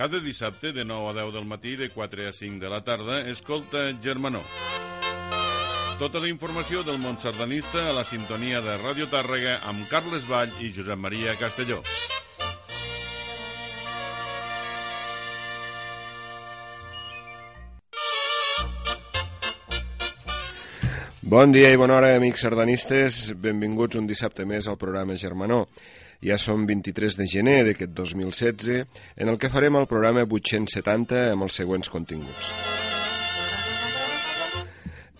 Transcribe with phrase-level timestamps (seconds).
[0.00, 3.20] Cada dissabte de 9 a 10 del matí de 4 a 5 de la tarda,
[3.28, 4.40] escolta Germanó.
[5.98, 10.56] Tota la informació del món sardanista a la sintonia de Ràdio Tàrrega amb Carles Vall
[10.64, 11.82] i Josep Maria Castelló.
[21.20, 23.34] Bon dia i bona hora, amics sardanistes.
[23.36, 25.66] Benvinguts un dissabte més al programa Germanó.
[26.20, 28.82] Ja som 23 de gener d'aquest 2016,
[29.16, 32.50] en el que farem el programa 870 amb els següents continguts.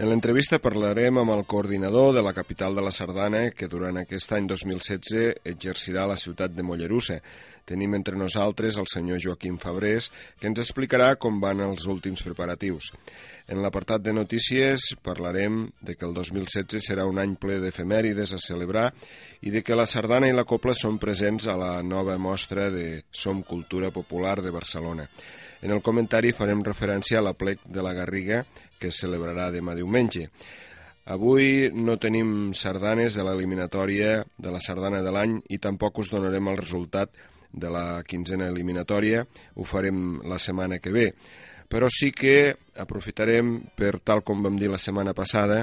[0.00, 4.32] En l'entrevista parlarem amb el coordinador de la capital de la Sardana, que durant aquest
[4.32, 7.18] any 2016 exercirà la ciutat de Mollerussa.
[7.70, 10.08] Tenim entre nosaltres el senyor Joaquim Fabrés,
[10.40, 12.90] que ens explicarà com van els últims preparatius.
[13.46, 18.40] En l'apartat de notícies parlarem de que el 2016 serà un any ple d'efemèrides a
[18.42, 18.88] celebrar
[19.46, 23.04] i de que la sardana i la copla són presents a la nova mostra de
[23.10, 25.06] Som Cultura Popular de Barcelona.
[25.62, 28.42] En el comentari farem referència a la plec de la Garriga,
[28.80, 30.26] que es celebrarà demà diumenge.
[31.10, 36.50] Avui no tenim sardanes de l'eliminatòria de la sardana de l'any i tampoc us donarem
[36.52, 37.10] el resultat
[37.52, 39.24] de la quinzena eliminatòria,
[39.56, 41.06] ho farem la setmana que ve
[41.70, 45.62] però sí que aprofitarem per, tal com vam dir la setmana passada,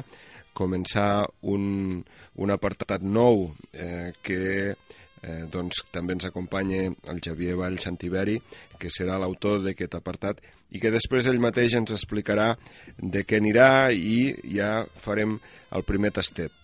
[0.55, 1.99] començar un,
[2.39, 4.39] un apartat nou eh, que
[4.71, 8.38] eh, doncs, també ens acompanya el Javier Vall Santiberi,
[8.80, 10.39] que serà l'autor d'aquest apartat,
[10.71, 12.53] i que després ell mateix ens explicarà
[12.97, 15.38] de què anirà i ja farem
[15.75, 16.55] el primer tastet.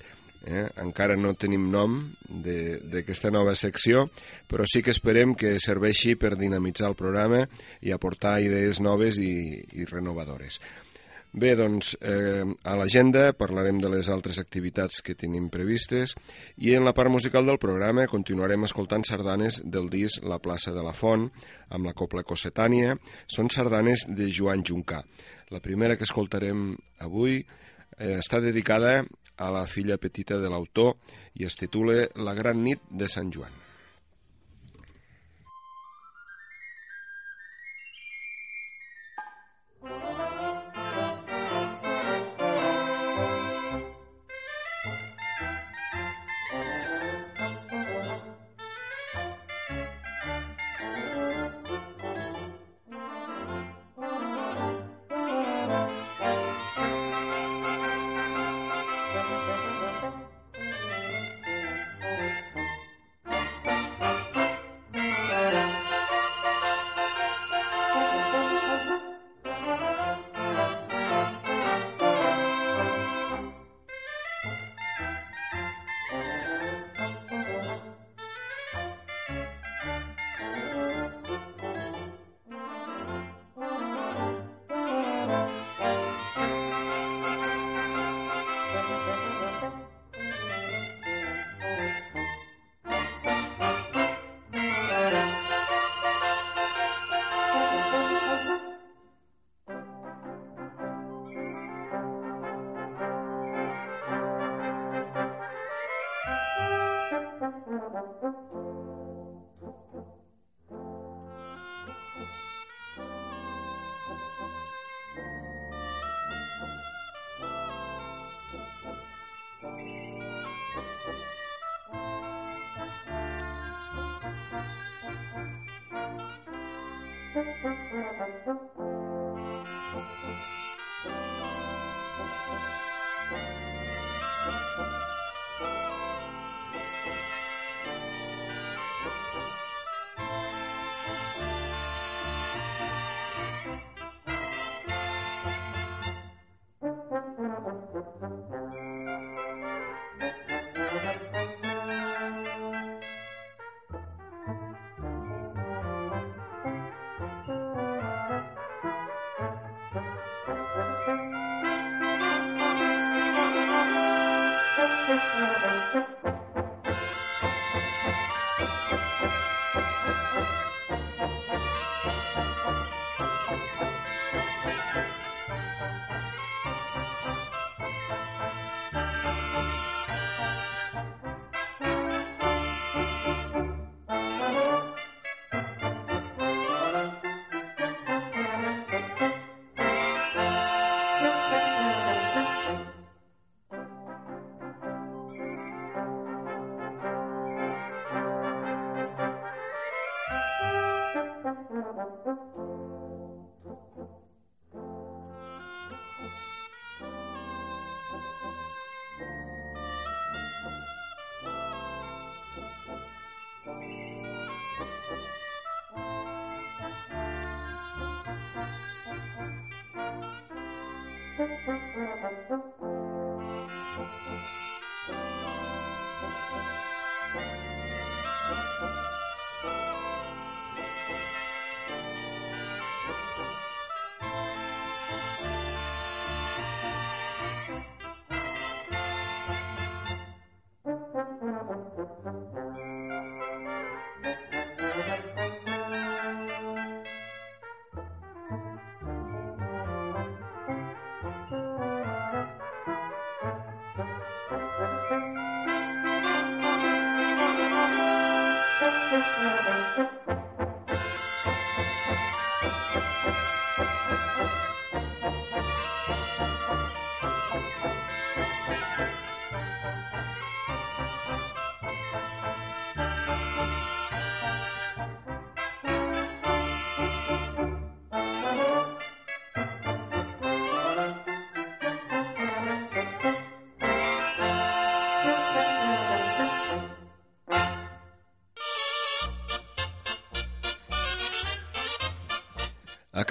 [0.44, 0.66] Eh?
[0.84, 4.08] Encara no tenim nom d'aquesta nova secció,
[4.50, 7.46] però sí que esperem que serveixi per dinamitzar el programa
[7.82, 10.60] i aportar idees noves i, i renovadores.
[11.34, 16.14] Bé, doncs, eh, a l'agenda parlarem de les altres activitats que tenim previstes
[16.62, 20.84] i en la part musical del programa continuarem escoltant sardanes del disc La plaça de
[20.86, 21.26] la Font
[21.74, 22.94] amb la Copla Cossetània.
[23.26, 25.02] Són sardanes de Joan Juncà.
[25.50, 29.00] La primera que escoltarem avui eh, està dedicada
[29.38, 30.96] a la filla petita de l'autor
[31.40, 33.63] i es titula La gran nit de Sant Joan.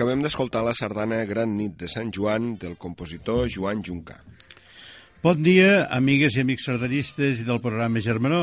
[0.03, 4.17] Acabem d'escoltar la sardana Gran nit de Sant Joan del compositor Joan Junca.
[5.23, 8.41] Bon dia, amigues i amics sardanistes i del programa Germanó.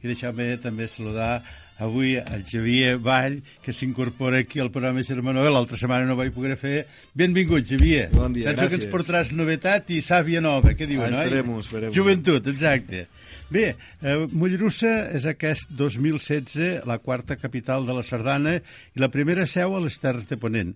[0.00, 1.42] I deixeu-me també saludar
[1.78, 5.42] avui el Xavier Vall, que s'incorpora aquí al programa Germanó.
[5.50, 6.86] L'altra setmana no vaig poder fer.
[7.14, 8.10] Benvingut, Xavier.
[8.12, 8.68] Bon dia, Penso gràcies.
[8.78, 11.24] que ens portaràs novetat i sàvia nova, què diuen, Ah, oi?
[11.26, 11.92] esperem-ho, esperem-ho.
[11.94, 13.06] Joventut, exacte.
[13.52, 18.56] Bé, eh, Mollerussa és aquest 2016 la quarta capital de la Sardana
[18.94, 20.74] i la primera seu a les Terres de Ponent.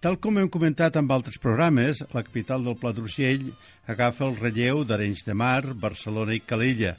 [0.00, 3.52] Tal com hem comentat amb altres programes, la capital del Pla d'Urgell
[3.86, 6.96] agafa el relleu d'Arenys de Mar, Barcelona i Calella.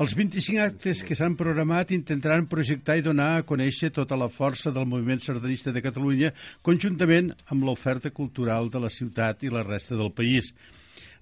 [0.00, 4.70] Els 25 actes que s'han programat intentaran projectar i donar a conèixer tota la força
[4.72, 6.30] del moviment sardanista de Catalunya
[6.64, 10.54] conjuntament amb l'oferta cultural de la ciutat i la resta del país.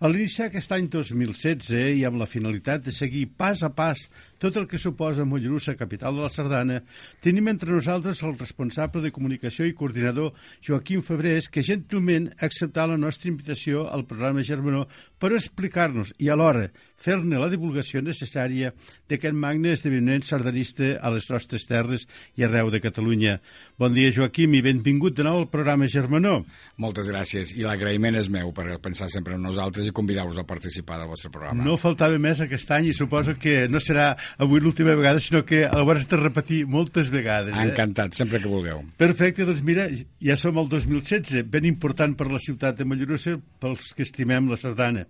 [0.01, 4.07] A l'iniciar aquest any 2016 i amb la finalitat de seguir pas a pas
[4.41, 6.79] tot el que suposa Mollerussa, capital de la Sardana,
[7.21, 10.33] tenim entre nosaltres el responsable de comunicació i coordinador
[10.65, 14.87] Joaquim Febrés, que gentilment ha acceptat la nostra invitació al programa Germanó
[15.21, 16.71] per explicar-nos i alhora
[17.01, 18.73] fer-ne la divulgació necessària
[19.09, 22.07] d'aquest magne esdeveniment sardanista a les nostres terres
[22.41, 23.37] i arreu de Catalunya.
[23.77, 26.39] Bon dia, Joaquim, i benvingut de nou al programa Germanó.
[26.81, 27.53] Moltes gràcies.
[27.57, 31.31] I l'agraïment és meu per pensar sempre en nosaltres i convidar-vos a participar del vostre
[31.33, 31.65] programa.
[31.67, 35.65] No faltava més aquest any i suposo que no serà avui l'última vegada, sinó que
[35.67, 37.55] el hauràs de repetir moltes vegades.
[37.55, 37.67] Eh?
[37.71, 38.85] Encantat, sempre que vulgueu.
[39.01, 39.89] Perfecte, doncs mira,
[40.23, 44.59] ja som al 2016, ben important per la ciutat de Mollerussa, pels que estimem la
[44.61, 45.07] Sardana.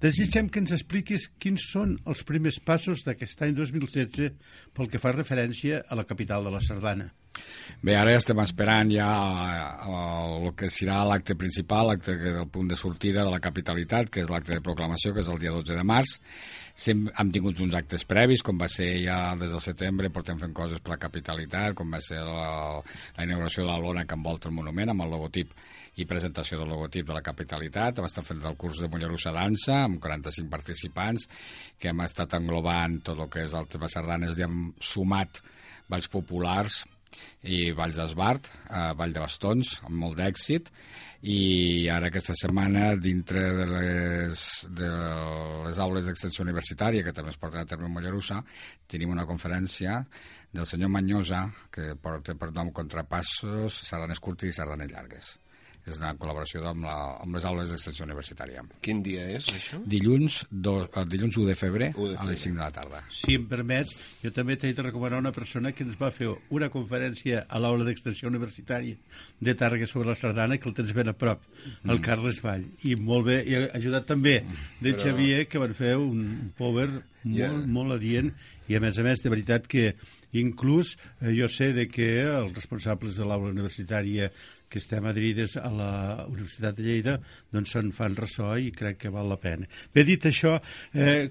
[0.00, 4.30] Desitgem que ens expliquis quins són els primers passos d'aquest any 2016
[4.76, 7.10] pel que fa referència a la capital de la Sardana.
[7.80, 9.08] Bé, ara estem esperant ja
[9.86, 14.20] el, el que serà l'acte principal, l'acte del punt de sortida de la capitalitat, que
[14.20, 16.18] és l'acte de proclamació, que és el dia 12 de març.
[16.76, 20.52] Sem hem tingut uns actes previs, com va ser ja des del setembre, portem fent
[20.56, 22.50] coses per la capitalitat, com va ser la,
[23.16, 25.56] la inauguració de la lona que envolta el monument, amb el logotip
[26.00, 27.98] i presentació del logotip de la capitalitat.
[27.98, 31.28] Hem estat fent el curs de Mollerussa Dansa, amb 45 participants,
[31.80, 35.40] que hem estat englobant tot el que és el tema sardanes, i hem sumat
[35.90, 36.84] balls populars,
[37.48, 40.70] i Valls d'Esbart, a Vall de Bastons, amb molt d'èxit,
[41.30, 44.44] i ara aquesta setmana, dintre de les,
[44.76, 44.88] de
[45.66, 48.40] les aules d'extensió universitària, que també es porten a terme a Mollerussa,
[48.88, 50.00] tenim una conferència
[50.52, 55.34] del senyor Manyosa, que porta per nom Contrapassos, sardanes curtes i sardanes llargues.
[55.88, 58.62] És una col·laboració amb, la, amb les aules d'extensió universitària.
[58.84, 59.78] Quin dia és, això?
[59.88, 63.00] Dilluns, do, el dilluns 1 de febrer, 1 de a les 5 de la tarda.
[63.10, 63.88] Si em permet,
[64.22, 67.84] jo també t'he de recomanar una persona que ens va fer una conferència a l'aula
[67.88, 68.96] d'extensió universitària
[69.40, 71.40] de Tàrrega sobre la Sardana, que el tens ben a prop,
[71.84, 72.02] el Mm.
[72.04, 72.66] Carles Vall.
[72.84, 74.44] I molt bé, i ha ajudat també
[74.80, 76.88] del Però- Xavier, que van fer un power
[77.24, 77.50] molt, Ja.
[77.52, 78.32] molt adient,
[78.68, 79.94] i a més a més, de veritat que
[80.32, 84.30] inclús eh, jo sé de que els responsables de l'aula universitària
[84.70, 85.92] que estem adherides a la
[86.30, 87.18] Universitat de Lleida
[87.52, 89.66] doncs se'n fan ressò i crec que val la pena.
[89.94, 90.56] Bé, dit això,
[90.94, 91.30] eh,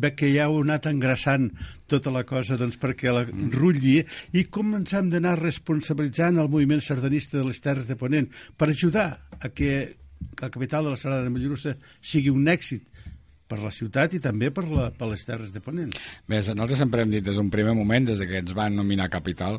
[0.00, 1.48] veig que ja heu anat engraçant
[1.90, 4.00] tota la cosa doncs, perquè la rutlli
[4.36, 8.70] i com ens hem d'anar responsabilitzant el moviment sardanista de les Terres de Ponent per
[8.70, 9.08] ajudar
[9.40, 9.96] a que
[10.40, 12.88] la capital de la Sardana de Mollerussa sigui un èxit
[13.50, 15.90] per la ciutat i també per, la, per les Terres de Ponent.
[16.30, 19.58] Bé, nosaltres sempre hem dit des d'un primer moment, des que ens van nominar capital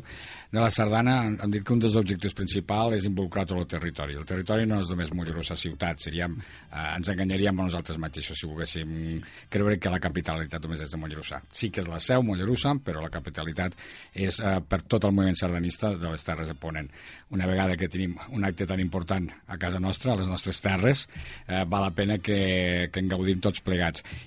[0.52, 4.16] de la Sardana, hem dit que un dels objectius principals és involucrar tot el territori.
[4.20, 8.48] El territori no és només Mollerussa ciutat, seríem, eh, ens enganyaríem a nosaltres mateixos si
[8.48, 9.22] volguéssim
[9.52, 11.40] creure que la capitalitat només és de Mollerussa.
[11.52, 13.76] Sí que és la seu, Mollerussa, però la capitalitat
[14.12, 16.90] és eh, per tot el moviment sardanista de les Terres de Ponent.
[17.32, 21.06] Una vegada que tenim un acte tan important a casa nostra, a les nostres terres,
[21.46, 23.81] eh, val la pena que, que en gaudim tots plegats.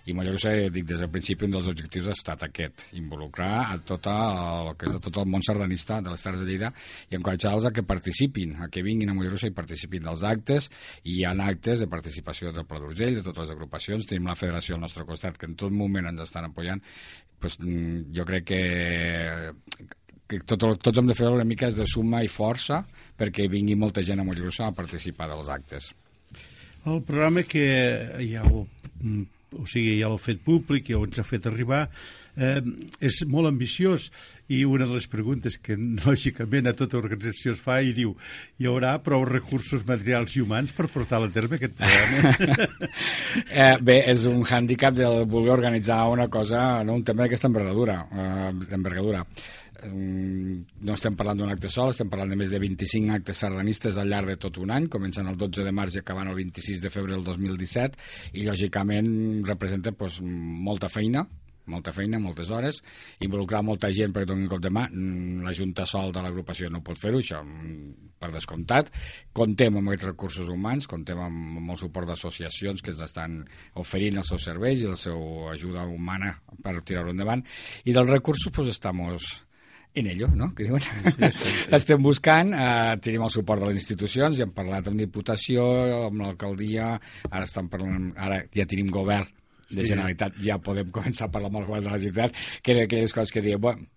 [0.06, 4.10] I Mollerussa, dic, des del principi un dels objectius ha estat aquest, involucrar a tot
[4.12, 6.72] el, que és a tot el món sardanista de les Terres de Lleida
[7.10, 10.70] i encoratjar-los a que participin, a que vinguin a Mollerussa i participin dels actes,
[11.04, 14.38] i hi ha actes de participació del Pla d'Urgell, de totes les agrupacions, tenim la
[14.40, 16.82] federació al nostre costat que en tot moment ens estan apoyant,
[17.40, 18.62] pues, mm, jo crec que
[20.28, 22.82] que tot, tots hem de fer una mica de suma i força
[23.18, 25.92] perquè vingui molta gent a Mollerussa a participar dels actes.
[26.86, 27.66] El programa que
[28.30, 28.66] ja ho,
[29.02, 29.24] mm,
[29.60, 31.86] o sigui, ja l'ha fet públic, ja ens ha fet arribar,
[32.36, 32.62] eh,
[33.00, 34.10] és molt ambiciós
[34.52, 38.16] i una de les preguntes que lògicament a tota organització es fa i diu
[38.60, 42.70] hi haurà prou recursos materials i humans per portar a terme aquest programa?
[43.64, 48.02] eh, bé, és un hàndicap de voler organitzar una cosa, no, un tema d'aquesta envergadura,
[48.12, 49.26] eh, envergadura
[49.86, 54.12] no estem parlant d'un acte sol, estem parlant de més de 25 actes sardanistes al
[54.12, 56.92] llarg de tot un any, començant el 12 de març i acabant el 26 de
[56.94, 58.00] febrer del 2017,
[58.40, 59.10] i lògicament
[59.48, 61.26] representa pues, molta feina,
[61.66, 62.82] molta feina, moltes hores,
[63.26, 64.86] involucrar molta gent perquè un cop de mà.
[64.92, 68.92] Mm, la Junta Sol de l'agrupació no pot fer-ho, això mm, per descomptat.
[69.34, 73.42] Contem amb aquests recursos humans, contem amb, el suport d'associacions que ens estan
[73.82, 77.44] oferint els seus serveis i la seva ajuda humana per tirar-ho endavant.
[77.86, 79.42] I dels recursos, pues, estamos
[79.96, 80.52] en ello, no?
[80.56, 80.84] Que diuen?
[80.84, 81.54] Sí, sí, sí.
[81.80, 85.66] Estem buscant, eh, tenim el suport de les institucions, ja hem parlat amb Diputació,
[86.10, 86.94] amb l'alcaldia,
[87.32, 89.32] ara estan parlant, ara ja tenim govern
[89.70, 89.90] de sí.
[89.94, 93.16] Generalitat, ja podem començar a parlar amb el govern de la Generalitat, que eren aquelles
[93.16, 93.88] coses que diem, bueno,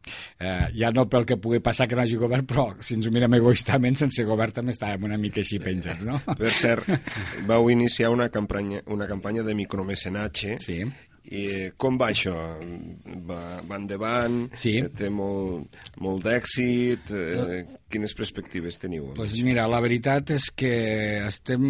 [0.40, 3.12] eh, ja no pel que pugui passar que no hagi govern, però si ens ho
[3.14, 6.20] mirem egoistament, sense govern també estàvem una mica així penjats, no?
[6.38, 6.88] Per cert,
[7.50, 10.80] vau iniciar una campanya, una campanya de micromecenatge sí.
[11.28, 12.34] I com va això?
[13.28, 14.38] Va, va endavant?
[14.56, 14.78] Sí.
[14.96, 17.10] Té molt, molt d'èxit?
[17.12, 17.58] Eh,
[17.92, 19.10] quines perspectives teniu?
[19.18, 20.72] Pues mira, la veritat és que
[21.26, 21.66] estem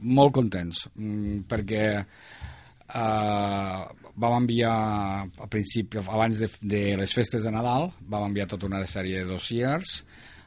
[0.00, 3.84] molt contents, mm, perquè eh,
[4.24, 4.74] vam enviar
[5.28, 9.28] a principi, abans de, de les festes de Nadal, vam enviar tota una sèrie de
[9.28, 10.00] dossiers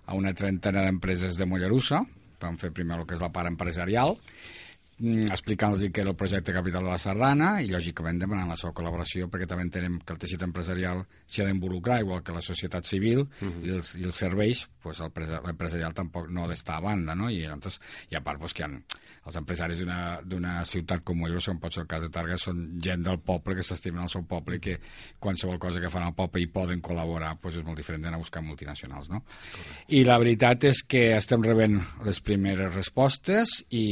[0.06, 2.02] a una trentena d'empreses de Mollerussa,
[2.42, 4.65] vam fer primer el que és la part empresarial, Mm,
[4.98, 9.28] explicant-los que era el projecte Capital de la Sardana i, lògicament, demanant la seva col·laboració
[9.32, 13.26] perquè també entenem que el teixit empresarial s'hi ha d'involucrar, igual que la societat civil
[13.26, 13.66] uh -huh.
[13.66, 17.30] i, els, i els serveis, pues, l'empresarial tampoc no ha d'estar a banda, no?
[17.30, 18.84] I, entonces, i a part, pues, que han,
[19.26, 19.82] els empresaris
[20.30, 23.56] d'una ciutat com Mollerussa, com pot ser el cas de Targa, són gent del poble
[23.58, 24.76] que s'estimen el seu poble i que
[25.22, 28.24] qualsevol cosa que fan al poble hi poden col·laborar, pues, és molt diferent d'anar a
[28.24, 29.24] buscar multinacionals, no?
[29.26, 29.96] Correcte.
[29.98, 33.86] I la veritat és que estem rebent les primeres respostes i,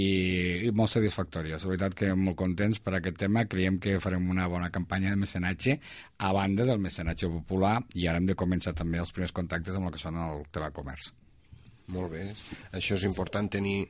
[0.68, 1.66] i molt satisfactòries.
[1.66, 3.48] La veritat que molt contents per aquest tema.
[3.50, 5.80] Creiem que farem una bona campanya de mecenatge
[6.20, 9.90] a banda del mecenatge popular i ara hem de començar també els primers contactes amb
[9.90, 11.12] el que són el telecomerç.
[11.92, 12.24] Molt bé.
[12.78, 13.82] Això és important tenir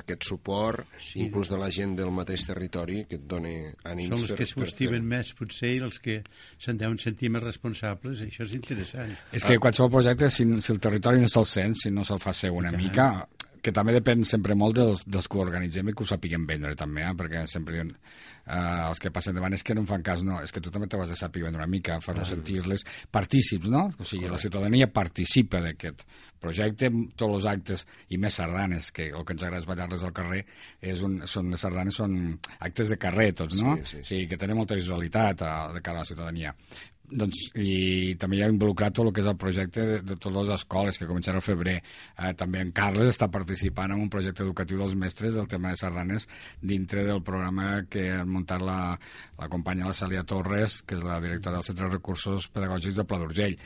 [0.00, 1.20] aquest suport, sí.
[1.26, 4.14] inclús de la gent del mateix territori, que et doni ànims.
[4.14, 6.22] Són els que s'ho estimen més, potser, i els que
[6.62, 8.24] se'n deuen sentir més responsables.
[8.24, 9.12] Això és interessant.
[9.36, 12.32] És que qualsevol projecte, si, si el territori no se'l sent, si no se'l fa
[12.34, 13.10] ser una mica,
[13.64, 16.74] que també depèn sempre molt dels, dels que ho organitzem i que ho sapiguem vendre
[16.78, 17.14] també, eh?
[17.16, 18.58] perquè sempre diuen eh,
[18.90, 20.88] els que passen davant és que no en fan cas, no, és que tu també
[20.90, 22.34] t'has de saber vendre una mica, fer-los ah.
[22.34, 23.86] sentir-les partícips, no?
[23.88, 24.34] O sigui, Correcte.
[24.34, 26.04] la ciutadania participa d'aquest
[26.44, 30.12] projecte, tots els actes, i més sardanes, que el que ens agrada és ballar-les al
[30.16, 30.42] carrer,
[30.84, 32.18] és un, són, les sardanes són
[32.58, 33.78] actes de carrer tots, no?
[33.80, 34.02] Sí, sí, sí.
[34.02, 36.52] O sigui, que tenen molta visualitat a, de cara a la ciutadania
[37.14, 40.36] doncs, i també hi ha involucrat tot el que és el projecte de, de totes
[40.40, 41.76] les escoles que començarà al febrer.
[42.18, 45.80] Eh, també en Carles està participant en un projecte educatiu dels mestres del tema de
[45.80, 46.28] sardanes
[46.60, 48.78] dintre del programa que ha muntat la,
[49.38, 53.06] la companya la Celia Torres, que és la directora del Centre de Recursos Pedagògics de
[53.08, 53.56] Pla d'Urgell.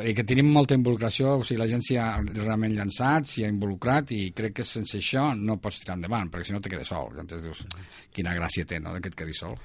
[0.00, 3.52] Eh, que tenim molta involucració, o sigui, la gent s'hi ha realment llançat, s'hi ha
[3.52, 6.90] involucrat i crec que sense això no pots tirar endavant, perquè si no te quedes
[6.90, 7.12] sol.
[7.14, 7.64] Llavors dius,
[8.14, 9.56] quina gràcia té, no?, que et quedi sol.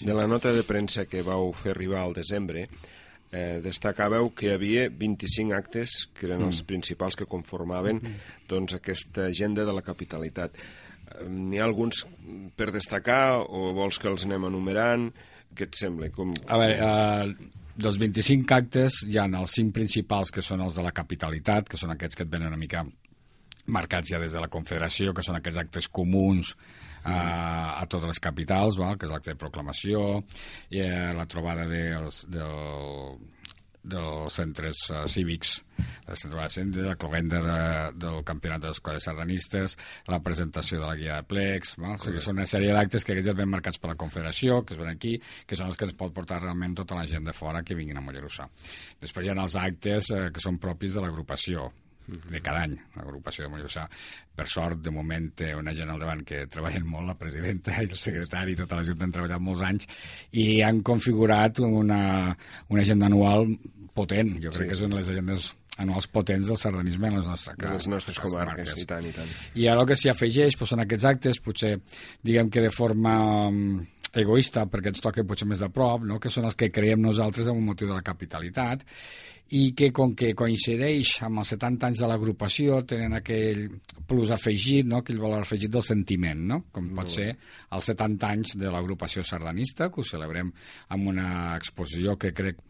[0.00, 2.66] De la nota de premsa que vau fer arribar al desembre,
[3.32, 6.50] eh, destacàveu que hi havia 25 actes que eren mm.
[6.50, 8.28] els principals que conformaven mm.
[8.50, 10.56] doncs, aquesta agenda de la capitalitat.
[10.56, 12.04] Eh, N'hi ha alguns
[12.56, 15.10] per destacar o vols que els anem enumerant?
[15.56, 16.10] Què et sembla?
[16.14, 20.76] Com, a veure, uh, dels 25 actes hi ha els 5 principals que són els
[20.76, 22.84] de la capitalitat, que són aquests que et venen una mica
[23.68, 26.54] marcats ja des de la Confederació, que són aquests actes comuns
[27.04, 27.18] a,
[27.78, 28.96] a totes les capitals, val?
[28.98, 30.22] que és l'acte de proclamació,
[30.74, 33.18] i eh, la trobada dels, del,
[33.88, 35.54] dels centres uh, cívics,
[36.06, 37.58] la trobada centre, la cloenda de,
[38.04, 39.76] del campionat de les escoles sardanistes,
[40.10, 41.96] la presentació de la guia de plecs, val?
[41.96, 44.76] o sigui, són una sèrie d'actes que aquests ja ven marcats per la Confederació, que
[44.76, 47.36] es ven aquí, que són els que ens pot portar realment tota la gent de
[47.36, 48.48] fora que vinguin a Mollerussà.
[49.00, 51.70] Després hi ha els actes eh, que són propis de l'agrupació,
[52.08, 53.84] de cada any, l'agrupació de Mollerussà.
[54.38, 57.88] Per sort, de moment, té una gent al davant que treballen molt, la presidenta i
[57.88, 59.88] el secretari i tota la Junta han treballat molts anys
[60.32, 62.02] i han configurat una,
[62.68, 63.50] una agenda anual
[63.94, 64.36] potent.
[64.42, 64.74] Jo crec sí.
[64.74, 68.72] que de les agendes anuals potents del sardanisme en les nostres, de les nostres comarques,
[68.72, 69.36] comarques, i tant, i tant.
[69.54, 71.76] I ara el que s'hi afegeix doncs, són aquests actes, potser,
[72.26, 73.14] diguem que de forma
[73.46, 73.86] mm,
[74.24, 76.18] egoista, perquè ens toca potser més de prop, no?
[76.18, 78.82] que són els que creiem nosaltres amb un motiu de la capitalitat,
[79.56, 83.62] i que com que coincideix amb els 70 anys de l'agrupació tenen aquell
[84.08, 85.00] plus afegit, no?
[85.00, 86.60] aquell valor afegit del sentiment, no?
[86.72, 90.52] com pot ser els 70 anys de l'agrupació sardanista, que ho celebrem
[90.96, 92.60] amb una exposició que crec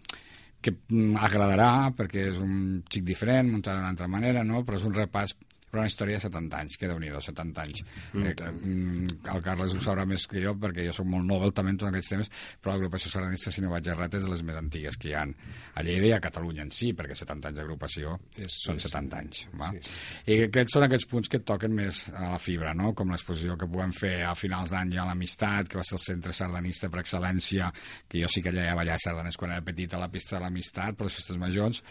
[0.62, 4.62] que mm, agradarà perquè és un xic diferent, muntat d'una altra manera, no?
[4.66, 5.34] però és un repàs
[5.70, 7.84] però una història de 70 anys, que déu nhi 70 anys.
[8.12, 11.52] Mm, eh, mm, el Carles ho sabrà més que jo, perquè jo soc molt novel
[11.56, 12.30] també en tots aquests temes,
[12.62, 15.34] però l'agrupació sardanista, si no vaig errat, és de les més antigues que hi han
[15.74, 18.16] a Lleida i a Catalunya en si, perquè 70 anys d'agrupació
[18.48, 19.44] són 70 anys.
[19.58, 19.70] Va?
[19.74, 20.34] Sí, sí.
[20.34, 22.94] I aquests són aquests punts que toquen més a la fibra, no?
[22.98, 26.04] com l'exposició que podem fer a finals d'any ja a l'Amistat, que va ser el
[26.04, 27.70] centre sardanista per excel·lència,
[28.08, 30.44] que jo sí que allà a ballar sardanes quan era petit a la pista de
[30.44, 31.82] l'Amistat, per les festes majors,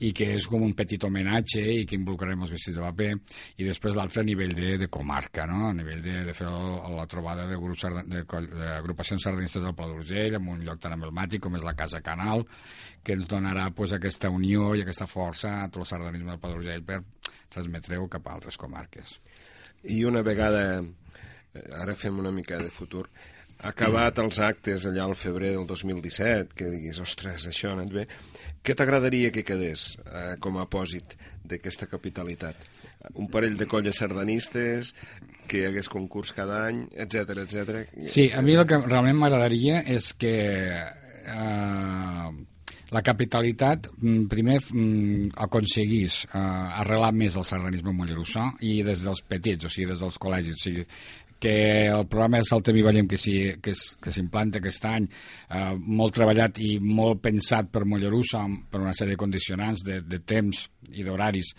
[0.00, 3.10] i que és com un petit homenatge i que involucrarem els vestits de paper
[3.58, 5.68] i després l'altre a nivell de, de comarca, no?
[5.68, 10.38] a nivell de, de fer el, la trobada de grups d'agrupacions sardanistes del Pla d'Urgell
[10.40, 12.46] en un lloc tan emblemàtic com és la Casa Canal,
[13.04, 16.54] que ens donarà pues, aquesta unió i aquesta força a tot el sardanisme del Pla
[16.54, 17.02] d'Urgell per
[17.50, 19.18] transmetre-ho cap a altres comarques.
[19.90, 23.06] I una vegada, eh, ara fem una mica de futur,
[23.60, 28.06] acabat els actes allà al febrer del 2017, que diguis, ostres, això ha anat bé,
[28.64, 31.16] què t'agradaria que quedés eh, com a apòsit
[31.48, 32.56] d'aquesta capitalitat?
[33.14, 34.94] Un parell de colles sardanistes,
[35.50, 37.82] que hi hagués concurs cada any, etc etc.
[38.06, 40.34] Sí, a mi el que realment m'agradaria és que
[40.70, 42.30] eh,
[42.90, 46.38] la capitalitat mm, primer mm, aconseguís eh,
[46.82, 50.64] arrelar més el sardanisme mollerussà i des dels petits, o sigui, des dels col·legis, o
[50.68, 50.86] sigui,
[51.40, 55.06] que el programa de Saltem i Ballem que s'implanta aquest any,
[55.48, 60.20] eh, molt treballat i molt pensat per Mollerussa per una sèrie de condicionants de, de
[60.20, 61.54] temps i d'horaris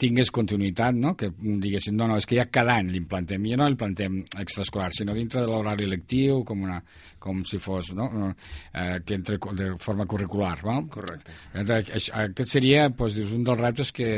[0.00, 1.14] tingués continuïtat, no?
[1.16, 5.14] que diguessin, no, no, és que ja cada any l'implentem, i no l'implentem extraescolar, sinó
[5.16, 6.82] dintre de l'horari lectiu, com, una,
[7.22, 8.10] com si fos, no?
[8.28, 10.58] eh, que entre de forma curricular.
[10.66, 10.84] Val?
[10.92, 11.32] Correcte.
[11.56, 14.10] Aquest seria, doncs, dius, un dels reptes que,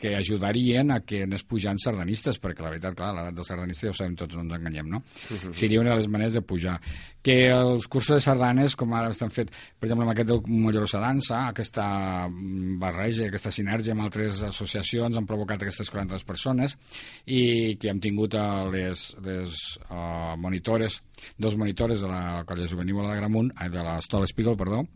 [0.00, 3.92] que ajudarien a que anés pujant sardanistes, perquè la veritat, clar, l'edat del sardanista ja
[3.92, 5.02] ho sabem tots, no ens enganyem, no?
[5.28, 5.52] Uh -huh.
[5.52, 6.80] Seria una de les maneres de pujar.
[7.22, 11.00] Que els cursos de sardanes, com ara estan fet, per exemple, amb aquest del Mollerosa
[11.00, 16.78] Dansa, aquesta barreja, aquesta sinergia amb altres associacions han provocat aquestes 40 persones
[17.26, 18.34] i que hem tingut
[18.72, 21.02] les, les uh, monitores,
[21.36, 24.86] dos monitores de la colla juvenil de Gramunt, eh, de l'Estola Spiegel, perdó,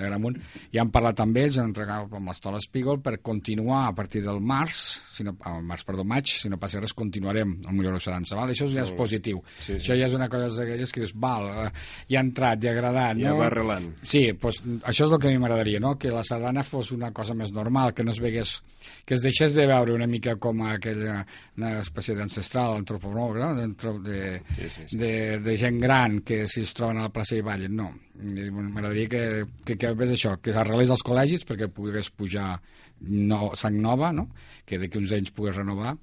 [0.00, 0.38] de Gramunt,
[0.72, 4.40] i han parlat amb ells, han entregat amb l'Estola Spiegel per continuar a partir del
[4.40, 8.36] març, si no, el març, perdó, maig, si no passa res, continuarem amb Millor Dansa,
[8.38, 8.52] val?
[8.52, 9.42] Això ja és positiu.
[9.58, 9.78] Sí, sí.
[9.78, 11.68] Això ja és una cosa d'aquelles que dius, val, eh,
[12.10, 13.40] ja ha entrat, ja ha agradat, ja no?
[13.40, 13.90] va arrelant.
[14.02, 15.96] Sí, doncs, això és el que a mi m'agradaria, no?
[16.00, 18.56] Que la sardana fos una cosa més normal, que no es vegués,
[19.04, 21.20] que es deixés de veure una mica com aquella
[21.60, 23.50] una espècie d'ancestral antropomorf, no?
[23.58, 23.66] De,
[24.06, 24.20] de,
[24.56, 25.00] sí, sí, sí.
[25.00, 25.12] de,
[25.44, 27.90] de gent gran que si es troben a la plaça i ballen, no.
[28.20, 29.24] M'agradaria que,
[29.64, 32.54] que, que ves això, que s'arrelés als col·legis perquè pogués pujar
[33.00, 34.28] no, sang nova, no?
[34.66, 35.96] que d'aquí uns anys pogués renovar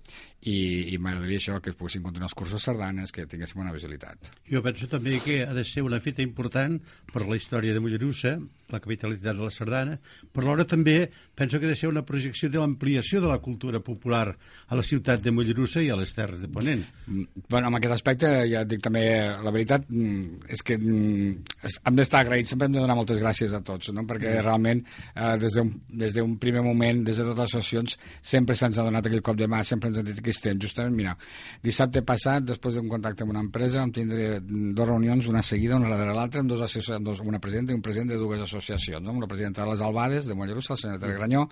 [0.46, 4.30] i, i m'agradaria això, que es poguessin continuar els cursos sardanes, que tinguéssim una visibilitat.
[4.50, 6.78] Jo penso també que ha de ser una fita important
[7.12, 9.96] per la història de Mollerussa, la capitalitat de la sardana,
[10.32, 10.98] però alhora també
[11.36, 14.28] penso que ha de ser una projecció de l'ampliació de la cultura popular
[14.68, 16.84] a la ciutat de Mollerussa i a les Terres de Ponent.
[17.08, 19.06] Mm, bueno, en aquest aspecte, ja dic també,
[19.44, 23.56] la veritat mm, és que mm, hem d'estar agraïts, sempre hem de donar moltes gràcies
[23.56, 24.04] a tots, no?
[24.08, 24.84] perquè realment
[25.16, 29.24] eh, des d'un primer moment, des de totes les sessions, sempre se'ns ha donat aquell
[29.24, 30.60] cop de mà, sempre ens han dit que estem.
[30.62, 31.16] Justament, mira,
[31.64, 35.94] dissabte passat, després d'un contacte amb una empresa, vam tindre dues reunions, una seguida, una
[35.94, 39.16] darrere l'altra, amb, dos amb dos, una presidenta i un president de dues associacions, no?
[39.22, 41.48] la presidenta de les Albades, de Mollerussa, la senyora Tere Granyó,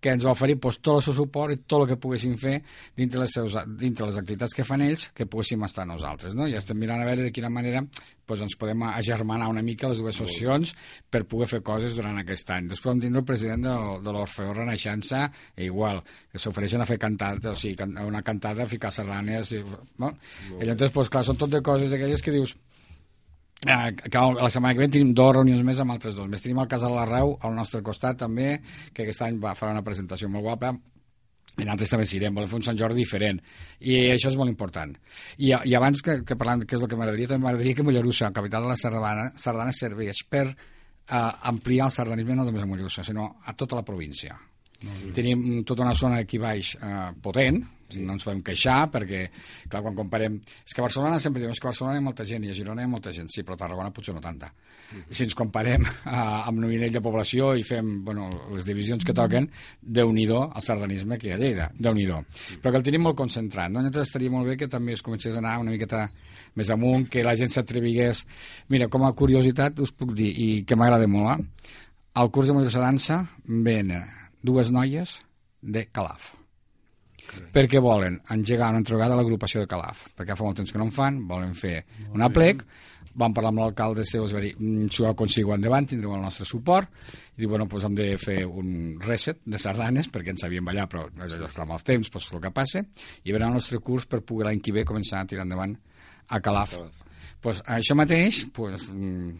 [0.00, 2.56] que ens va oferir pues, tot el seu suport i tot el que poguéssim fer
[2.96, 6.34] dintre les, seus, dintre les activitats que fan ells, que poguéssim estar nosaltres.
[6.34, 6.48] No?
[6.48, 7.82] I estem mirant a veure de quina manera
[8.24, 10.72] pues, ens podem agermanar una mica les dues associacions
[11.12, 12.70] per poder fer coses durant aquest any.
[12.72, 15.26] Després vam tindre el president de, de l'Orfeó Renaixença,
[15.60, 16.00] igual,
[16.32, 17.76] que s'ofereixen a fer cantat, o sigui,
[18.10, 19.54] una cantada, ficar sardanes...
[19.56, 19.62] I,
[20.02, 20.12] no?
[20.58, 22.56] I llavors, pues, clar, són tot de coses aquelles que dius...
[23.60, 26.28] Eh, que la setmana que ve tenim dues reunions més amb altres dos.
[26.32, 28.54] Més tenim el Casal Reu al nostre costat també,
[28.94, 30.72] que aquest any va fer una presentació molt guapa,
[31.58, 33.40] i nosaltres també s'irem, volem fer un Sant Jordi diferent
[33.82, 34.92] i això és molt important
[35.36, 38.30] i, i abans que, que parlant què és el que m'agradaria també m'agradaria que Mollerussa,
[38.36, 40.54] capital de la Sardana, Sardana serveix per uh,
[41.50, 44.38] ampliar el sardanisme no només a Mollerussa, sinó a tota la província.
[45.14, 47.60] Tenim tota una zona aquí baix eh, potent,
[47.92, 48.00] sí.
[48.06, 49.24] no ens podem queixar perquè,
[49.68, 50.38] clar, quan comparem...
[50.64, 52.56] És que a Barcelona sempre és que a Barcelona hi ha molta gent i a
[52.56, 54.50] Girona hi ha molta gent, sí, però a Tarragona potser no tanta.
[54.50, 55.02] Mm.
[55.10, 59.16] Si ens comparem eh, amb el nivell de població i fem bueno, les divisions que
[59.16, 62.62] toquen, déu nhi el sardanisme que hi ha a Lleida, déu nhi mm.
[62.62, 63.82] Però que el tenim molt concentrat, no?
[63.84, 66.06] Llavors estaria molt bé que també es comencés a anar una miqueta
[66.56, 68.24] més amunt, que la gent s'atrevigués...
[68.70, 71.76] Mira, com a curiositat us puc dir, i que m'agrada molt, eh?
[72.20, 75.18] al curs de Mollerussa Dansa venen dues noies
[75.60, 76.34] de Calaf.
[77.30, 77.50] Okay.
[77.52, 80.88] perquè volen engegar una entregada a l'agrupació de Calaf, perquè fa molt temps que no
[80.88, 82.64] en fan, volen fer molt una plec,
[83.20, 86.24] van parlar amb l'alcalde seu, els va dir, mm, si ho aconseguiu endavant, tindreu el
[86.24, 86.90] nostre suport,
[87.36, 90.88] i diu, bueno, doncs hem de fer un reset de sardanes, perquè ens sabíem ballar,
[90.88, 92.84] però és amb els temps, doncs el que passa,
[93.24, 95.76] i verà el nostre curs per poder l'any que ve començar a tirar endavant
[96.28, 96.76] a Calaf.
[96.76, 97.06] Calaf.
[97.40, 99.30] Pues, això mateix, pues, mm,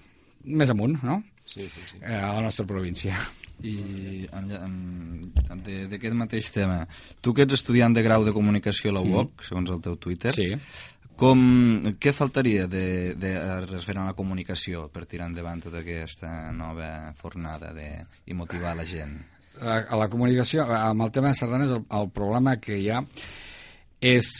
[0.44, 1.22] més amunt, no?
[1.44, 1.98] Sí, sí, sí.
[2.02, 3.16] Eh, a la nostra província
[3.66, 4.26] i
[5.90, 6.84] d'aquest mateix tema
[7.20, 9.48] tu que ets estudiant de grau de comunicació a la UOC, mm.
[9.48, 10.48] segons el teu Twitter sí.
[11.20, 11.42] com,
[12.00, 13.34] què faltaria de, de
[13.66, 17.90] referent a la comunicació per tirar endavant tota aquesta nova fornada de,
[18.26, 19.18] i motivar la gent?
[19.60, 23.02] A, a la comunicació, amb el tema de sardanes, el, el problema que hi ha
[24.00, 24.30] és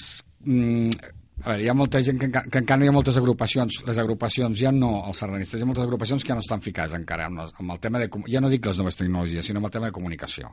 [0.47, 3.81] mm, a veure, hi ha molta gent que, que encara no hi ha moltes agrupacions.
[3.87, 6.96] Les agrupacions ja no, els sardanistes, hi ha moltes agrupacions que ja no estan ficades
[6.98, 8.11] encara amb, amb el tema de...
[8.29, 10.53] Ja no dic les noves tecnologies, sinó amb el tema de comunicació.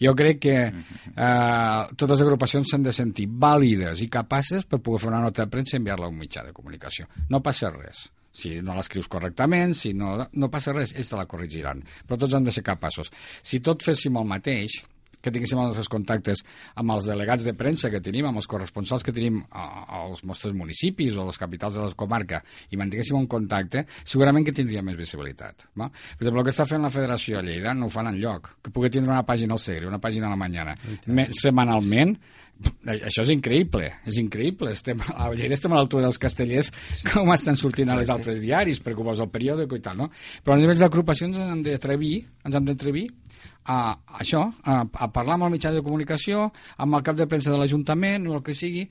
[0.00, 5.04] Jo crec que eh, totes les agrupacions s'han de sentir vàlides i capaces per poder
[5.04, 7.08] fer una nota de premsa i enviar-la a un mitjà de comunicació.
[7.30, 8.06] No passa res.
[8.32, 11.82] Si no l'escrius correctament, si no, no passa res, ells te la corregiran.
[12.08, 13.12] Però tots han de ser capaços.
[13.44, 14.78] Si tot féssim el mateix,
[15.22, 16.42] que tinguéssim els nostres contactes
[16.78, 21.16] amb els delegats de premsa que tenim, amb els corresponsals que tenim als nostres municipis
[21.16, 24.98] o a les capitals de la comarca i mantinguéssim un contacte, segurament que tindria més
[24.98, 25.68] visibilitat.
[25.78, 25.88] Va?
[25.88, 28.56] Per exemple, el que està fent la Federació a Lleida no ho fan enlloc.
[28.62, 30.76] Que pugui tindre una pàgina al Segre, una pàgina a la Mañana,
[31.38, 32.16] setmanalment,
[32.82, 34.72] això és increïble, és increïble.
[34.76, 37.06] Estem, a Lleida estem a l'altura dels castellers, sí.
[37.10, 40.10] com estan sortint a les altres diaris, perquè ho veus al periòdic i tal, no?
[40.44, 42.14] Però a nivell d'agrupacions ens hem d'atrevir,
[42.46, 43.08] ens hem d'atrevir
[43.64, 43.78] a
[44.18, 46.48] això, a, a parlar amb el mitjà de comunicació,
[46.82, 48.88] amb el cap de premsa de l'Ajuntament o el que sigui,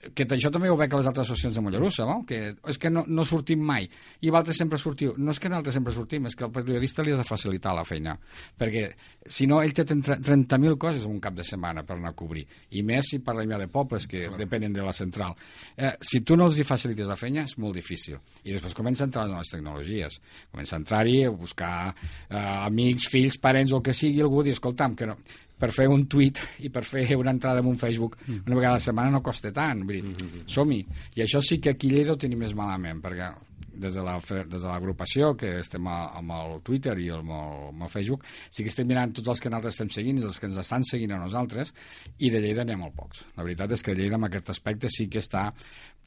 [0.00, 2.22] que això també ho veig a les altres associacions de Mollerussa, no?
[2.26, 2.38] que
[2.72, 3.84] és que no, no sortim mai,
[4.24, 5.12] i vosaltres sempre sortiu.
[5.20, 7.84] No és que nosaltres sempre sortim, és que al periodista li has de facilitar la
[7.84, 8.14] feina,
[8.58, 8.86] perquè
[9.28, 12.84] si no, ell té 30.000 coses un cap de setmana per anar a cobrir, i
[12.86, 14.32] més si parlem ja de pobles que ah.
[14.40, 15.36] depenen de la central.
[15.76, 18.16] Eh, si tu no els hi facilites la feina, és molt difícil.
[18.44, 20.16] I després comença a entrar en les tecnologies,
[20.48, 24.56] comença a entrar-hi, a buscar eh, amics, fills, parents, o el que sigui, algú dir,
[24.56, 25.20] escolta'm, que no,
[25.60, 28.42] per fer un tuit i per fer una entrada en un Facebook mm.
[28.46, 29.84] una vegada a la setmana no costa tant.
[29.84, 30.42] Vull dir, mm -hmm.
[30.46, 30.86] som-hi.
[31.16, 33.32] I això sí que aquí a Lleida ho tenim més malament, perquè
[33.80, 37.88] des de l'agrupació, la, que estem a, amb el Twitter i amb el, amb el
[37.88, 40.58] Facebook, sí que estem mirant tots els que nosaltres estem seguint i els que ens
[40.58, 41.72] estan seguint a nosaltres,
[42.18, 43.24] i de Lleida n'hi ha molt pocs.
[43.36, 45.52] La veritat és que Lleida en aquest aspecte sí que està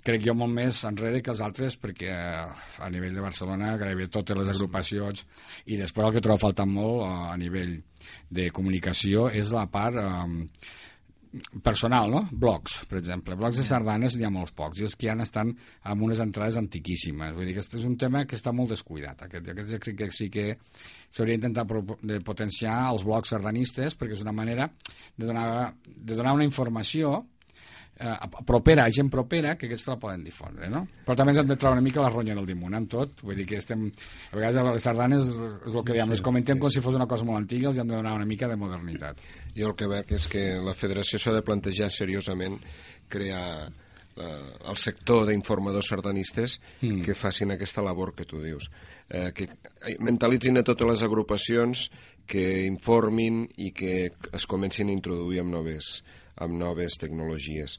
[0.04, 4.36] crec jo molt més enrere que els altres perquè a nivell de Barcelona gairebé totes
[4.36, 5.24] les agrupacions
[5.72, 7.78] i després el que trobo faltant molt a nivell
[8.30, 10.40] de comunicació és la part um,
[11.66, 12.22] personal, no?
[12.32, 13.36] Blogs, per exemple.
[13.40, 15.54] Blogs de sardanes n'hi ha molts pocs, i els que han estan
[15.90, 17.34] amb unes entrades antiquíssimes.
[17.34, 19.26] Vull dir que aquest és un tema que està molt descuidat.
[19.26, 20.48] Aquest, aquest jo crec que sí que
[21.10, 21.66] s'hauria d'intentar
[22.26, 24.70] potenciar els blogs sardanistes, perquè és una manera
[25.18, 27.16] de donar, de donar una informació
[28.04, 30.84] eh, propera, gent propera, que aquests la poden difondre, no?
[31.06, 33.40] Però també ens hem de trobar una mica la ronya del dimunt en tot, vull
[33.40, 33.88] dir que estem...
[34.32, 36.80] A vegades a les sardanes és el que diem, les comentem sí, com sí.
[36.80, 39.22] si fos una cosa molt antiga, els hem de donar una mica de modernitat.
[39.56, 42.60] Jo el que veig és que la federació s'ha de plantejar seriosament
[43.14, 43.70] crear
[44.16, 47.04] eh, el sector d'informadors sardanistes mm.
[47.06, 48.70] que facin aquesta labor que tu dius.
[49.10, 49.50] Eh, que
[50.00, 51.90] mentalitzin a totes les agrupacions
[52.26, 55.98] que informin i que es comencin a introduir amb noves,
[56.42, 57.78] amb noves tecnologies.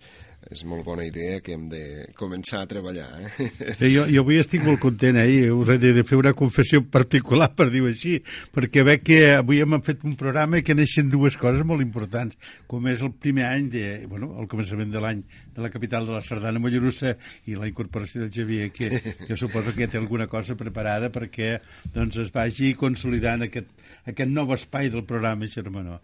[0.53, 1.83] És molt bona idea que hem de
[2.19, 3.09] començar a treballar.
[3.23, 3.51] Eh?
[3.85, 5.49] Eh, jo, jo avui estic molt content, eh?
[5.53, 8.19] Us he de, de fer una confessió particular, per dir-ho així,
[8.55, 12.39] perquè veig que avui hem fet un programa que neixen dues coses molt importants,
[12.71, 16.17] com és el primer any, de, bueno, el començament de l'any de la capital de
[16.17, 17.15] la Sardana Mollerussa
[17.51, 18.91] i la incorporació del Xavier, que
[19.29, 21.57] jo suposo que té alguna cosa preparada perquè
[21.95, 23.71] doncs, es vagi consolidant aquest,
[24.11, 26.01] aquest nou espai del programa Germanó.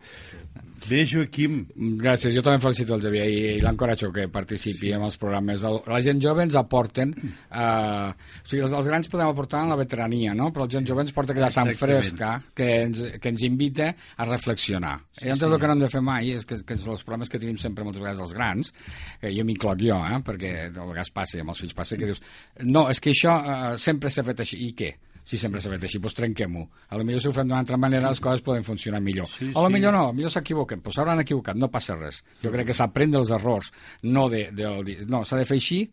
[0.88, 1.64] Bé, Joaquim.
[2.00, 4.92] Gràcies, jo també felicito el Xavier i, i l'encoratjo que participi sí.
[4.96, 5.64] en els programes.
[5.66, 7.14] El, la gent jove ens aporten...
[7.20, 10.50] Eh, o sigui, els, els grans podem aportar en la veterania, no?
[10.54, 14.28] però la gent jove ens porta aquella sang fresca que ens, que ens invita a
[14.28, 14.96] reflexionar.
[15.12, 15.50] Sí, I llavors sí.
[15.52, 17.86] el que no hem de fer mai és que, que els problemes que tenim sempre
[17.86, 18.72] moltes vegades els grans,
[19.20, 22.22] eh, jo m'incloc jo, eh, perquè a vegades passa, amb els fills passa, que dius,
[22.66, 24.94] no, és que això eh, sempre s'ha fet així, i què?
[25.24, 26.66] Si sempre s'ha fet així, doncs trenquem-ho.
[26.88, 29.28] A lo millor si ho fem d'una altra manera les coses poden funcionar millor.
[29.30, 29.74] Sí, a lo sí.
[29.76, 32.22] millor no, millor s'equivoquen, doncs s'hauran equivocat, no passa res.
[32.44, 35.84] Jo crec que s'aprèn dels errors, no de, de, de no, s'ha de fer així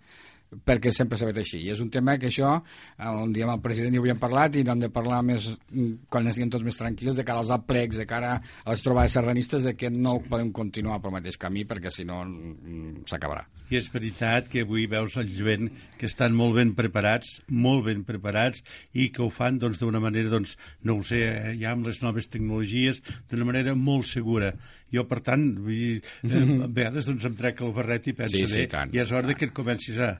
[0.47, 1.59] perquè sempre s'ha fet així.
[1.65, 2.53] I és un tema que això,
[2.97, 6.07] eh, un dia amb el president hi havíem parlat i n'hem de parlar més, mm,
[6.09, 9.63] quan estiguem tots més tranquils, de cara als aplecs, de cara a les trobades sardanistes,
[9.63, 13.45] de que no podem continuar pel mateix camí perquè si no mm, s'acabarà.
[13.67, 15.67] I és veritat que avui veus el jovent
[15.99, 18.63] que estan molt ben preparats, molt ben preparats,
[18.95, 20.55] i que ho fan doncs, d'una doncs, manera, doncs,
[20.87, 23.01] no ho sé, eh, ja amb les noves tecnologies,
[23.31, 24.53] d'una manera molt segura.
[24.93, 28.37] Jo, per tant, vull dir, eh, a vegades doncs, em trec el barret i penso,
[28.37, 30.13] sí, sí, bé, i és hora que et comencis a,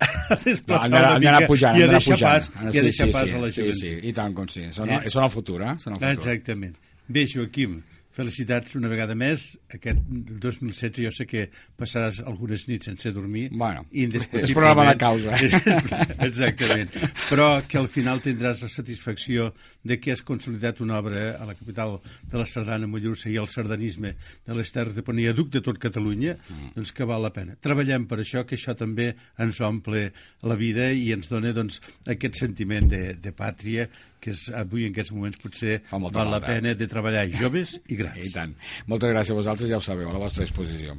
[0.00, 3.28] a desplaçar no, una mica pujant, i a deixar pas, i a deixar sí, pas
[3.28, 3.74] sí, a la gent.
[3.76, 4.64] Sí, sí, i tant com sí.
[4.76, 5.02] Són, eh?
[5.12, 5.76] són el futur, eh?
[5.82, 6.14] Són el futur.
[6.16, 6.80] Exactament.
[7.06, 7.78] Bé, Joaquim,
[8.16, 9.50] felicitats una vegada més.
[9.76, 10.00] Aquest
[10.42, 11.46] 2016 jo sé que
[11.78, 13.48] passaràs algunes nits sense dormir.
[13.52, 14.26] Bueno, és
[14.56, 15.36] programa de causa.
[16.28, 16.94] Exactament.
[17.26, 19.50] Però que al final tindràs la satisfacció
[19.86, 23.50] de que has consolidat una obra a la capital de la Sardana, Mollerussa, i el
[23.52, 24.14] sardanisme
[24.46, 26.72] de les Terres de Ponia, duc de tot Catalunya, mm.
[26.78, 27.58] doncs que val la pena.
[27.60, 30.08] Treballem per això, que això també ens omple
[30.46, 33.88] la vida i ens dona doncs, aquest sentiment de, de pàtria
[34.26, 38.18] que és, avui en aquests moments potser val la pena de treballar joves i grans.
[38.26, 38.56] I tant.
[38.90, 40.98] Moltes gràcies a vosaltres, ja ho sabeu, a la vostra disposició.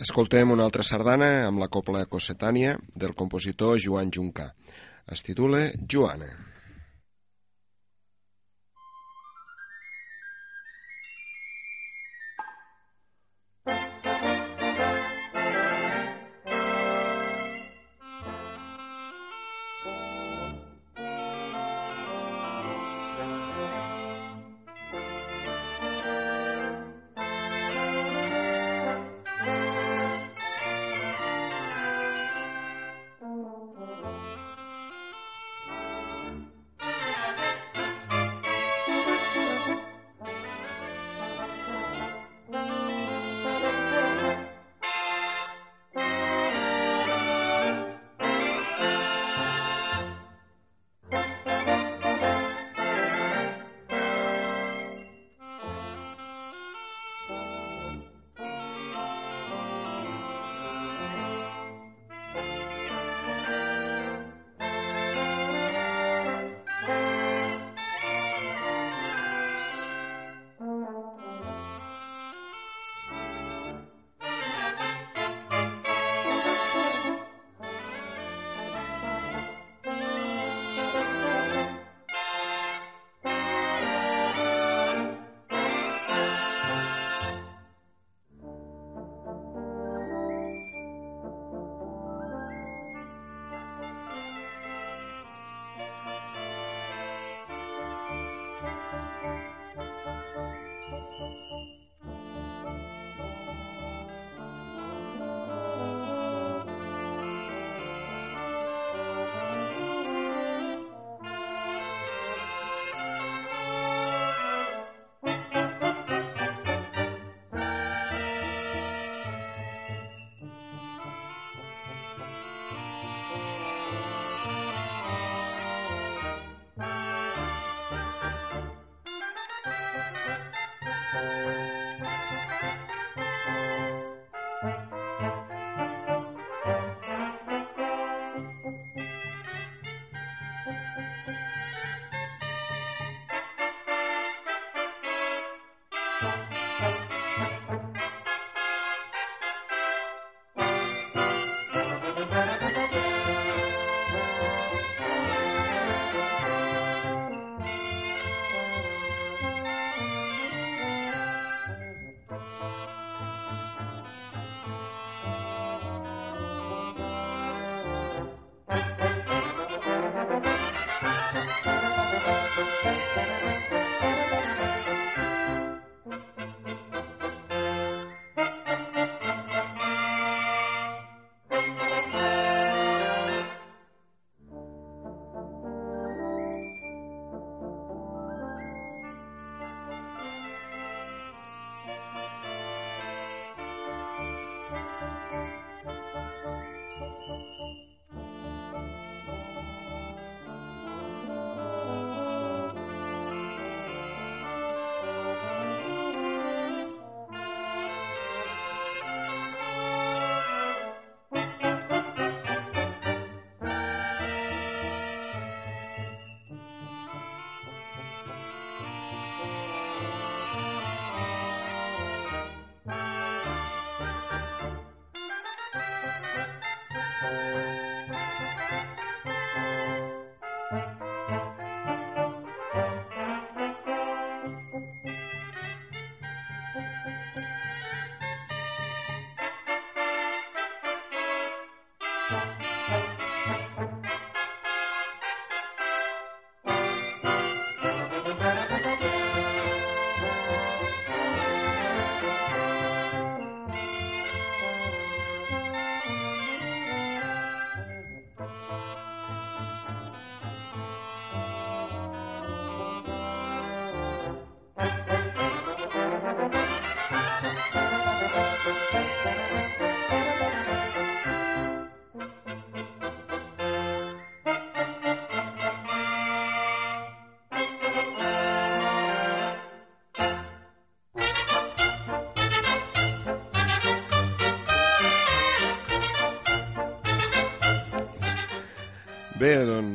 [0.00, 4.48] Escoltem una altra sardana amb la copla Cossetània del compositor Joan Juncà.
[5.06, 6.49] Es titula Joana.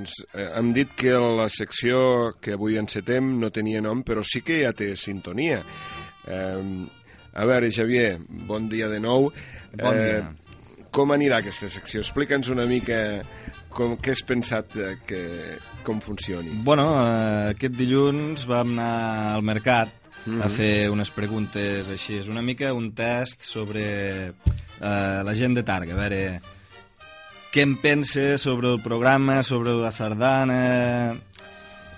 [0.05, 4.43] Doncs eh, hem dit que la secció que avui encetem no tenia nom, però sí
[4.45, 5.61] que ja té sintonia.
[6.27, 6.61] Eh,
[7.35, 9.31] a veure, Xavier, bon dia de nou.
[9.73, 10.21] Bon dia.
[10.21, 12.03] Eh, com anirà aquesta secció?
[12.05, 12.99] Explica'ns una mica
[13.73, 15.21] com, què has pensat eh, que,
[15.83, 16.53] com funcioni.
[16.63, 19.89] Bueno, eh, aquest dilluns vam anar al mercat
[20.25, 20.43] mm -hmm.
[20.45, 22.19] a fer unes preguntes així.
[22.19, 26.41] És una mica un test sobre eh, la gent de Targa, a veure
[27.55, 31.15] què en pensa sobre el programa, sobre la sardana...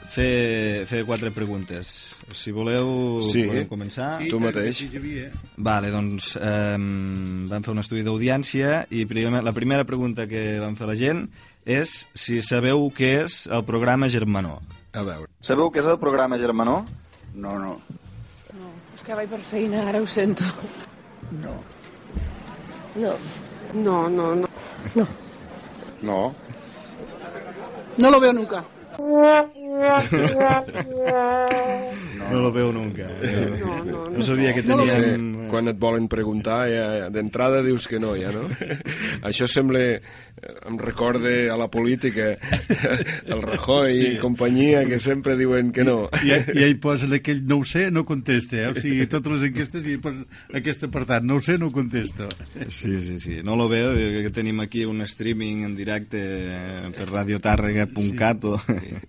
[0.08, 1.90] Fer, fer quatre preguntes.
[2.34, 3.44] Si voleu, Sí.
[3.46, 4.18] podem començar.
[4.32, 4.78] tu mateix.
[4.80, 5.28] Sí, Xavier.
[5.58, 10.74] Vale, doncs eh, vam fer un estudi d'audiència i primer, la primera pregunta que vam
[10.80, 11.22] fer a la gent
[11.66, 14.56] és si sabeu què és el programa Germanó.
[14.98, 15.30] A veure.
[15.42, 16.80] Sabeu què és el programa Germanó?
[17.36, 17.76] No, no,
[18.58, 20.48] No, és que vaig per feina, ara ho sento.
[21.44, 21.60] no.
[22.96, 23.14] No.
[23.76, 24.48] No, no, no.
[24.96, 25.08] No.
[27.98, 28.64] No lo veo nunca.
[32.30, 33.06] No lo veu nunca.
[33.22, 33.62] Eh?
[33.62, 35.48] No, no, No sabia que No teníem...
[35.48, 38.50] quan et volen preguntar, ja, d'entrada dius que no, ja, no?
[39.28, 40.02] Això sembla...
[40.42, 42.38] eh, Em recorde a la política
[43.26, 44.08] el Rajoy sí.
[44.12, 46.10] i companyia que sempre diuen que no.
[46.24, 48.68] I, I ell posa en aquell no ho sé, no contesta, eh?
[48.72, 50.26] O sigui, totes les enquestes i posa
[50.60, 52.30] aquest apartat, no ho sé, no contesto.
[52.68, 53.40] Sí, sí, sí.
[53.48, 58.56] No lo veo, diu que tenim aquí un streaming en directe eh, per radiotàrrega.cat o...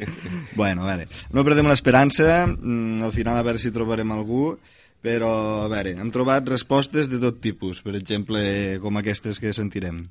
[0.60, 4.56] bueno, a veure, no perdem l'esperança, mm, al final a veure si trobarem algú,
[5.04, 5.32] però
[5.64, 8.40] a veure, hem trobat respostes de tot tipus, per exemple,
[8.82, 10.06] com aquestes que sentirem.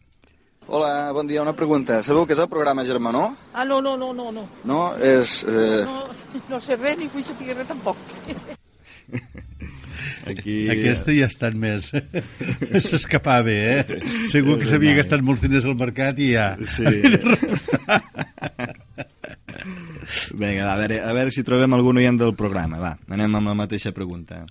[0.70, 2.02] Hola, bon dia, una pregunta.
[2.04, 3.30] Sabeu què és el programa Germanó?
[3.54, 4.44] Ah, no, no, no, no, no.
[4.68, 5.40] No, és...
[5.48, 6.02] Eh, No,
[6.52, 7.96] no sé res ni vull saber res tampoc.
[10.32, 10.58] aquí...
[10.74, 11.88] Aquesta ja estan més...
[12.90, 14.02] S'escapava, eh?
[14.34, 16.50] Segur que s'havia gastat molts diners al mercat i ja...
[16.76, 16.84] Sí.
[20.36, 22.80] Vinga, va, a veure, a veure si trobem algun oient del programa.
[22.84, 24.44] Va, anem amb la mateixa pregunta.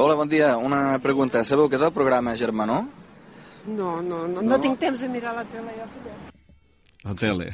[0.00, 0.54] Hola, bon dia.
[0.56, 1.44] Una pregunta.
[1.44, 2.80] Sabeu què és el programa Germanó?
[3.70, 6.18] No, no, no, no tinc temps de mirar la tele, ja, filla.
[7.02, 7.46] La tele.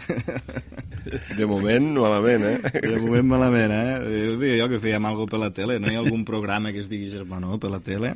[1.39, 2.81] De moment, malament, eh?
[2.83, 3.99] De moment malament, eh?
[4.27, 5.79] Jo diria jo que fèiem alguna per la tele.
[5.79, 8.15] No hi ha algun programa que es digui Germanó per la tele?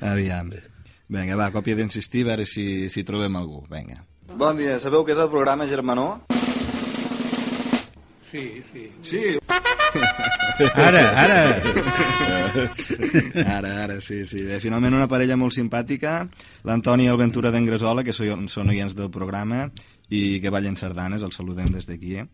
[0.00, 0.54] Aviam.
[1.08, 3.60] Vinga, va, còpia d'insistir, a veure si, si trobem algú.
[3.68, 4.00] Vinga.
[4.38, 6.08] Bon dia, sabeu què és el programa Germanó?
[8.28, 8.88] Sí, sí.
[9.02, 9.22] Sí.
[10.58, 11.40] Ara, ara!
[13.44, 14.40] Ara, ara, sí, sí.
[14.42, 16.22] Bé, finalment una parella molt simpàtica,
[16.66, 19.68] l'Antoni i el Ventura d'Engresola, que són, són oients del programa
[20.10, 22.16] i que ballen sardanes, els saludem des d'aquí.
[22.18, 22.26] Eh?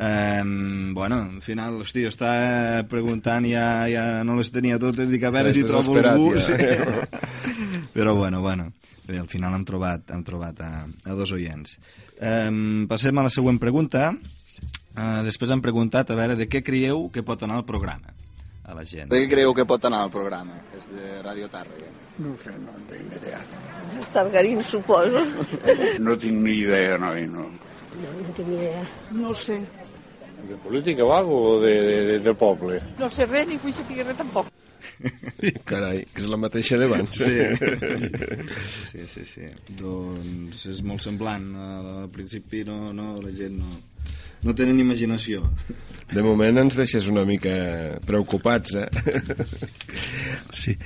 [0.00, 5.32] Um, bueno, al final, hosti, estava preguntant ja, ja no les tenia totes, dic a
[5.34, 6.34] veure si trobo algú.
[6.34, 7.20] desesperat,
[7.50, 7.80] Sí.
[7.94, 8.72] Però bueno, bueno,
[9.06, 11.78] bé, al final hem trobat, hem trobat a, a dos oients.
[12.20, 14.10] Um, passem a la següent pregunta.
[14.90, 18.10] Uh, després hem preguntat a veure de què creieu que pot anar el programa
[18.66, 19.10] a la gent.
[19.10, 20.58] De què creieu que pot anar el programa?
[20.76, 21.90] És de Radio Tàrrega.
[22.20, 23.38] No ho sé, no en tinc ni idea.
[24.12, 25.22] Targarín, suposo.
[26.02, 27.46] No tinc ni idea, noi, no.
[28.00, 28.82] No, no tinc ni idea.
[29.16, 29.60] No sé.
[30.48, 32.80] De política o algo, o de, de, de, del poble?
[32.98, 34.50] No sé res ni vull saber res tampoc.
[35.70, 37.20] Carai, que és la mateixa d'abans.
[38.90, 39.46] Sí, sí, sí.
[39.78, 41.48] Doncs és molt semblant.
[41.56, 43.78] Al principi no, no, la gent no,
[44.46, 45.44] no tenen imaginació.
[46.10, 47.54] De moment ens deixes una mica
[48.06, 48.88] preocupats, eh?
[50.50, 50.76] Sí.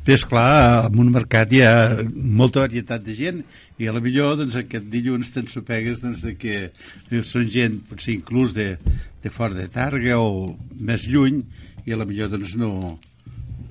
[0.00, 1.72] Bé, esclar, en un mercat hi ha
[2.10, 3.42] molta varietat de gent
[3.78, 6.54] i a la millor doncs, aquest dilluns t'ensopegues doncs, de que
[7.10, 8.72] dius, són gent potser inclús de,
[9.20, 11.42] de fora de Targa o més lluny
[11.86, 12.98] i a la millor doncs, no,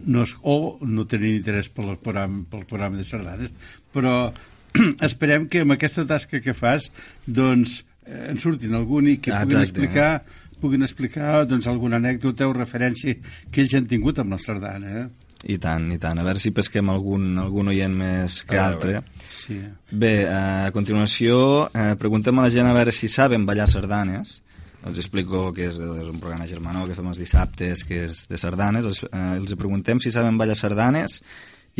[0.06, 3.52] no es, o no tenen interès pel programa, pel programa de sardanes
[3.94, 4.32] però
[5.08, 6.90] esperem que amb aquesta tasca que fas
[7.26, 9.82] doncs eh, en surtin algun i que Ah, puguin exacte.
[9.82, 10.12] explicar
[10.60, 13.16] puguin explicar doncs, alguna anècdota o referència
[13.50, 15.08] que ells han tingut amb la sardana eh?
[15.48, 16.20] I tant, i tant.
[16.20, 18.98] A veure si pesquem algun, algun oient més que A altre.
[18.98, 19.06] veure.
[19.32, 19.56] sí.
[19.96, 21.38] Bé, a continuació
[21.72, 24.42] eh, preguntem a la gent a veure si saben ballar sardanes.
[24.88, 28.40] Els explico que és, és un programa germanó que fem els dissabtes, que és de
[28.40, 28.88] sardanes.
[28.88, 31.20] Els, eh, els preguntem si saben ballar sardanes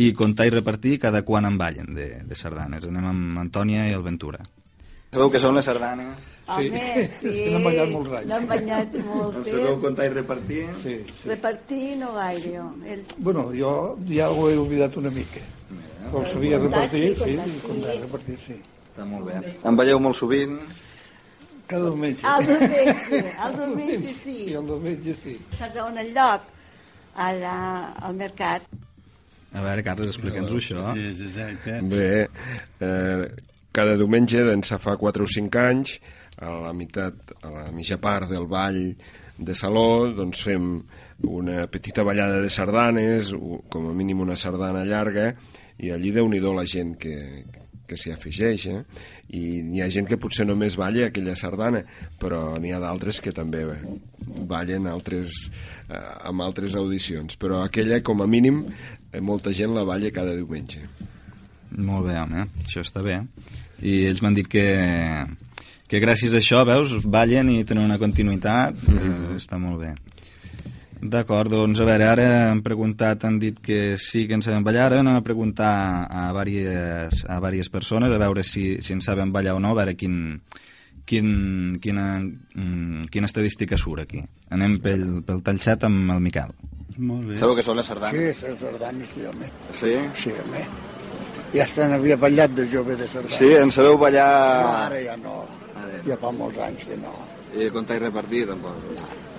[0.00, 2.84] i comptar i repartir cada quan en ballen de, de sardanes.
[2.88, 4.44] Anem amb Antònia i el Ventura.
[5.10, 6.26] Sabeu què són les sardanes?
[6.50, 6.82] Sí, Home,
[7.20, 7.30] sí.
[7.30, 8.28] és que n'han ballat molts anys.
[8.30, 9.80] N'han ballat molt temps.
[9.82, 10.60] comptar i repartir?
[10.82, 11.30] Sí, sí.
[11.30, 12.52] Repartir no gaire.
[12.94, 13.02] El...
[13.18, 13.72] Bueno, jo
[14.10, 15.42] ja ho he oblidat una mica.
[16.10, 17.58] Però el sabia repartir, sí, sí, comptar sí.
[17.64, 18.56] comptar, repartir, sí.
[18.90, 19.42] Està molt bé.
[19.66, 20.56] En balleu molt sovint?
[21.70, 22.26] Cada diumenge.
[22.26, 24.36] El diumenge, el diumenge sí.
[24.40, 25.36] Sí, el diumenge sí.
[25.58, 26.48] Saps on el lloc?
[27.20, 27.58] Allà,
[28.06, 28.66] al mercat.
[29.50, 30.88] A veure, Carles, explica'ns-ho, això.
[30.98, 31.78] És exacte.
[31.90, 32.10] Bé,
[32.86, 33.30] eh,
[33.74, 35.96] cada diumenge d'ençà fa 4 o 5 anys,
[36.40, 38.80] a la meitat, a la mitja part del ball
[39.38, 40.72] de Saló, doncs fem
[41.26, 43.34] una petita ballada de sardanes,
[43.70, 45.34] com a mínim una sardana llarga,
[45.78, 47.16] i allí déu nhi la gent que,
[47.90, 48.80] que s'hi afegeix, eh?
[49.34, 51.82] I n'hi ha gent que potser només balla aquella sardana,
[52.22, 53.64] però n'hi ha d'altres que també
[54.46, 55.42] ballen altres,
[55.88, 57.38] eh, amb altres audicions.
[57.40, 58.62] Però aquella, com a mínim,
[59.12, 60.86] eh, molta gent la balla cada diumenge.
[61.76, 63.20] Molt bé, home, això està bé.
[63.82, 64.64] I ells m'han dit que,
[65.90, 69.36] que gràcies a això, veus, ballen i tenen una continuïtat, mm -hmm.
[69.38, 69.94] està molt bé.
[71.00, 74.90] D'acord, doncs a veure, ara han preguntat, han dit que sí que en saben ballar,
[74.90, 75.70] ara anem a preguntar
[76.12, 79.78] a diverses, a diverses persones a veure si, si en saben ballar o no, a
[79.78, 80.42] veure quin,
[81.08, 84.20] quin, quina, mm, quina estadística surt aquí.
[84.52, 86.52] Anem pel, pel tall xat amb el Miquel.
[86.98, 87.38] Molt bé.
[87.40, 88.36] Sabeu que són les sardanes?
[88.36, 89.50] Sí, les sardanes, sí, home.
[89.72, 89.94] Sí?
[90.20, 90.66] Sí, home.
[91.54, 93.40] Ja hasta n'havia ballat de jove de sardanes.
[93.40, 94.28] Sí, en sabeu No, ballar...
[94.84, 95.40] ara ja no.
[96.04, 97.16] Ja fa molts anys que no.
[97.56, 98.84] I comptar i repartir, tampoc.
[99.00, 99.29] Tampoc.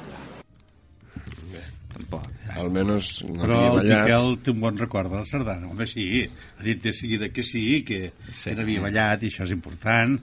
[2.60, 4.04] Almenys no Però havia el ballat.
[4.04, 5.70] Miquel té un bon record de la sardana.
[5.72, 8.49] Home, sí, ha dit de seguida que sí, que, sí.
[8.49, 10.18] que n'havia ballat, i això és important.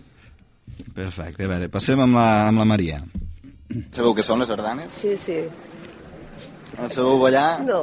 [0.95, 3.01] Perfecte, a veure, passem amb la, amb la Maria.
[3.95, 4.93] Sabeu què són les sardanes?
[4.93, 5.41] Sí, sí.
[6.79, 7.49] En sabeu ballar?
[7.65, 7.81] No,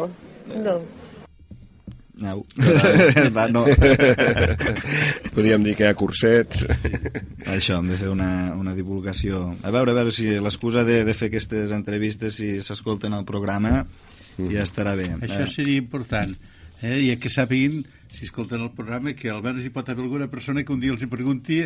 [0.56, 0.80] no.
[2.22, 2.44] No.
[3.36, 3.66] Va, no.
[5.36, 6.66] Podríem dir que hi ha cursets.
[7.52, 9.42] Això, hem de fer una, una divulgació.
[9.64, 13.84] A veure, a veure si l'excusa de, de fer aquestes entrevistes, si s'escolten al programa,
[14.38, 15.10] ja estarà bé.
[15.22, 16.36] Això Eh, seria important.
[16.82, 16.98] Eh?
[17.08, 17.84] I que sàpiguin,
[18.16, 21.04] si escolten el programa, que almenys hi pot haver alguna persona que un dia els
[21.04, 21.62] hi pregunti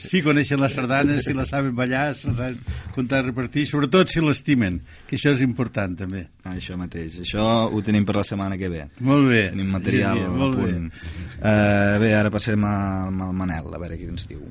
[0.00, 2.58] si coneixen les sardanes, si la saben ballar, si la saben
[2.96, 6.26] comptar i repartir, sobretot si l'estimen, que això és important també.
[6.50, 7.20] Això mateix.
[7.24, 8.86] Això ho tenim per la setmana que ve.
[9.04, 9.46] Molt bé.
[9.54, 10.74] Tenim material Sí, molt bé.
[10.74, 14.42] Uh, bé, ara passem al, al Manel, a veure qui ens diu.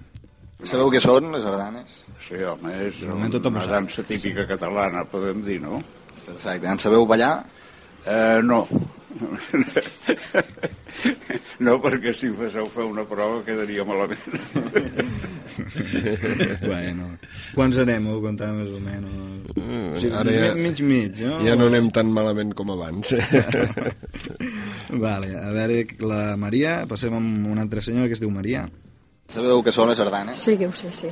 [0.64, 1.98] Sabeu què són les sardanes?
[2.24, 5.82] Sí, home, és una dansa típica catalana, podem dir, no?
[6.24, 6.70] Perfecte.
[6.72, 7.34] En sabeu ballar?
[8.06, 8.64] Eh, no.
[11.66, 14.24] No, perquè si em féssiu fer una prova quedaria malament.
[16.64, 17.10] bueno,
[17.54, 19.54] quants anem a comptar més o menys?
[19.58, 21.40] Mm, Sí, ara ja, mig, mig, no?
[21.46, 23.14] ja no anem tan malament com abans.
[25.06, 28.66] Vale, a veure, la Maria, passem amb una altra senyora que es diu Maria.
[29.34, 30.38] Sabeu què són les sardanes?
[30.42, 31.10] Sí que ho sé, sí.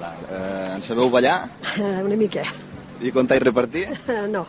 [0.00, 1.42] Eh, en sabeu ballar?
[2.06, 2.44] Una mica.
[3.00, 3.86] I comptar i repartir?
[4.34, 4.46] No,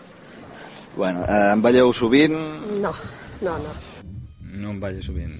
[0.95, 2.33] Bueno, eh, en balleu sovint?
[2.81, 2.91] no,
[3.41, 3.73] no, no.
[4.51, 5.39] No en balla sovint.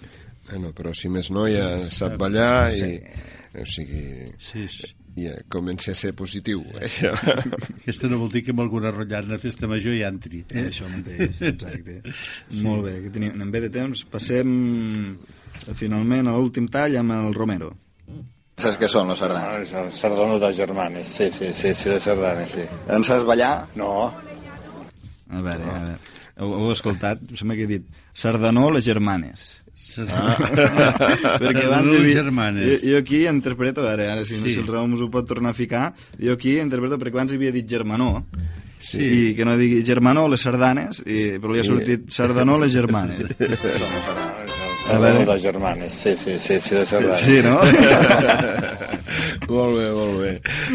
[0.49, 2.97] bueno, però si més no ja sap ballar i...
[3.51, 4.87] O sigui, Sí, sí.
[5.19, 6.61] ja comença a ser positiu.
[6.79, 6.87] Eh?
[7.83, 10.39] Aquesta no vol dir que amb alguna rotllana a festa major hi entri.
[10.55, 10.69] Eh?
[10.69, 11.97] Això mateix, exacte.
[12.47, 12.61] sí.
[12.63, 14.53] Molt bé, que tenim, en bé de temps, passem
[15.67, 17.73] eh, finalment a l'últim tall amb el Romero.
[18.61, 19.71] Saps què són les sardanes?
[19.75, 22.63] Ah, Sardano de germanes, sí, sí, sí, sí, les sardanes, sí.
[22.87, 23.67] En saps ballar?
[23.75, 23.91] No,
[25.31, 25.97] A veure, a veure.
[26.37, 27.21] Heu, heu escoltat?
[27.29, 29.47] Em sembla que he dit Sardanó, les germanes.
[30.05, 30.35] Ah.
[31.41, 32.67] Perquè abans les germanes.
[32.83, 34.43] Jo, jo aquí interpreto, a veure, ara si, Sí.
[34.45, 34.53] sí.
[34.55, 37.51] si el Raúl us ho pot tornar a ficar, jo aquí interpreto perquè abans havia
[37.55, 38.25] dit germanó,
[38.81, 39.01] Sí.
[39.31, 43.25] i que no digui germanó les sardanes, i, però li ha sortit sardanó les germanes.
[44.91, 47.19] Sardano de germanes, sí, sí, sí, sí, les sardanes.
[47.19, 47.57] Sí, no?
[49.51, 50.31] molt bé, molt bé.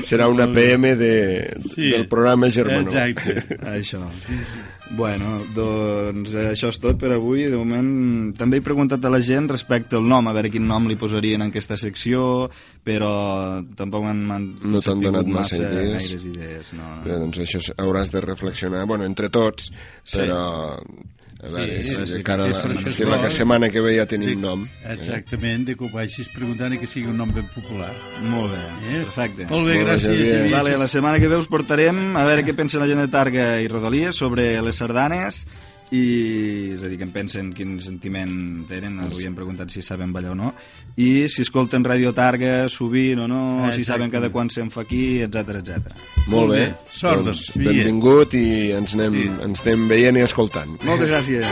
[0.07, 1.13] Serà una PM de,
[1.75, 2.91] Sí, del programa Germanó.
[2.93, 3.57] Exacte.
[3.77, 4.03] això.
[4.97, 7.47] Bueno, doncs això és tot per avui.
[7.51, 7.89] De moment
[8.39, 11.43] també he preguntat a la gent respecte al nom, a veure quin nom li posarien
[11.43, 12.47] en aquesta secció,
[12.87, 13.11] però
[13.79, 16.07] tampoc m'han No t'han donat massa idees.
[16.07, 16.73] gaires idees.
[16.77, 17.03] No, no.
[17.09, 19.73] Bé, doncs això hauràs de reflexionar, bueno, entre tots,
[20.13, 20.79] però
[21.43, 24.29] a veure, Sí, si sí, cara això si és la setmana que ve ja tenim
[24.35, 24.67] Dic, nom.
[24.89, 27.93] Exactament, de que ho vagis preguntant i que sigui un nom ben popular.
[28.25, 28.63] Molt bé,
[28.97, 29.03] Eh?
[29.05, 29.47] perfecte.
[29.51, 30.17] Molt bé, Molt bé, gràcies.
[30.17, 30.51] Xavier.
[30.51, 33.61] Vale, la setmana que ve us portarem a veure què pensa la gent de Targa
[33.61, 35.47] i Rodalies sobre les sardanes
[35.95, 40.11] i és a dir, que en pensen quin sentiment tenen, els havíem preguntat si saben
[40.13, 40.49] ballar o no
[40.99, 44.17] i si escolten Radio Targa sovint o no, Ah, si saben exacte.
[44.17, 45.95] cada quan se'n fa aquí, etc etc.
[46.29, 46.75] Molt bé.
[46.91, 49.29] Sort, doncs, doncs, benvingut i ens anem, Sí.
[49.45, 50.77] ens anem veient i escoltant.
[50.85, 51.47] Moltes gràcies.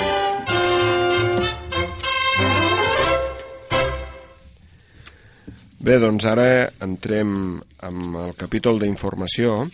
[5.85, 9.67] Bé, doncs ara entrem amb el capítol d'informació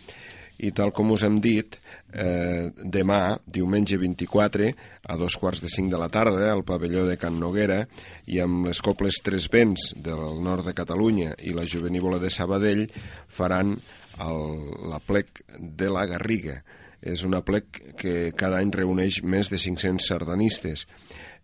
[0.60, 1.76] i tal com us hem dit,
[2.12, 4.70] eh, demà, diumenge 24,
[5.06, 7.84] a dos quarts de cinc de la tarda, al pavelló de Can Noguera,
[8.26, 12.86] i amb les Coples Tres Vents del nord de Catalunya i la Juvenívola de Sabadell,
[13.28, 13.76] faran
[14.20, 14.44] el,
[14.90, 16.60] la plec de la Garriga.
[17.00, 20.84] És una plec que cada any reuneix més de 500 sardanistes.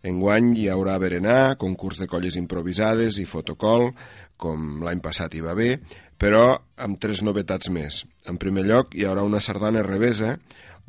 [0.05, 3.89] Enguany hi haurà berenar, concurs de colles improvisades i fotocol,
[4.37, 5.71] com l'any passat hi va bé,
[6.17, 8.03] però amb tres novetats més.
[8.27, 10.35] En primer lloc, hi haurà una sardana revesa,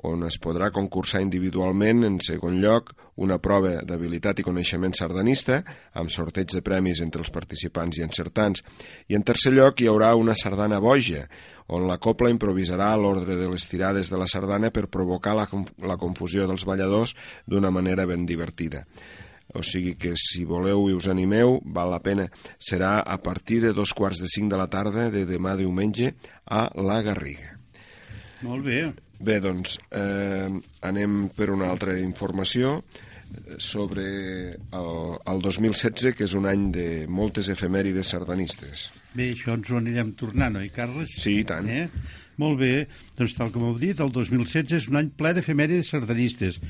[0.07, 5.63] on es podrà concursar individualment, en segon lloc, una prova d'habilitat i coneixement sardanista,
[5.99, 8.63] amb sorteig de premis entre els participants i encertants,
[9.11, 11.27] i en tercer lloc hi haurà una sardana boja,
[11.69, 15.49] on la copla improvisarà l'ordre de les tirades de la sardana per provocar la,
[15.85, 17.17] la confusió dels balladors
[17.47, 18.87] d'una manera ben divertida.
[19.57, 22.29] O sigui que si voleu i us animeu, val la pena.
[22.61, 26.13] Serà a partir de dos quarts de cinc de la tarda de demà diumenge
[26.45, 27.55] a la Garriga.
[28.45, 28.83] Molt bé.
[29.19, 30.53] Bé, doncs eh,
[30.87, 32.79] anem per una altra informació
[33.59, 34.05] sobre
[34.55, 38.89] el, el 2016, que és un any de moltes efemèrides sardanistes.
[39.13, 41.13] Bé, això ens ho anirem tornant, oi, Carles?
[41.21, 41.69] Sí, i tant.
[41.69, 41.87] Eh?
[42.39, 42.73] Molt bé,
[43.19, 46.61] doncs tal com heu dit, el 2016 és un any ple d'efemèrides sardanistes.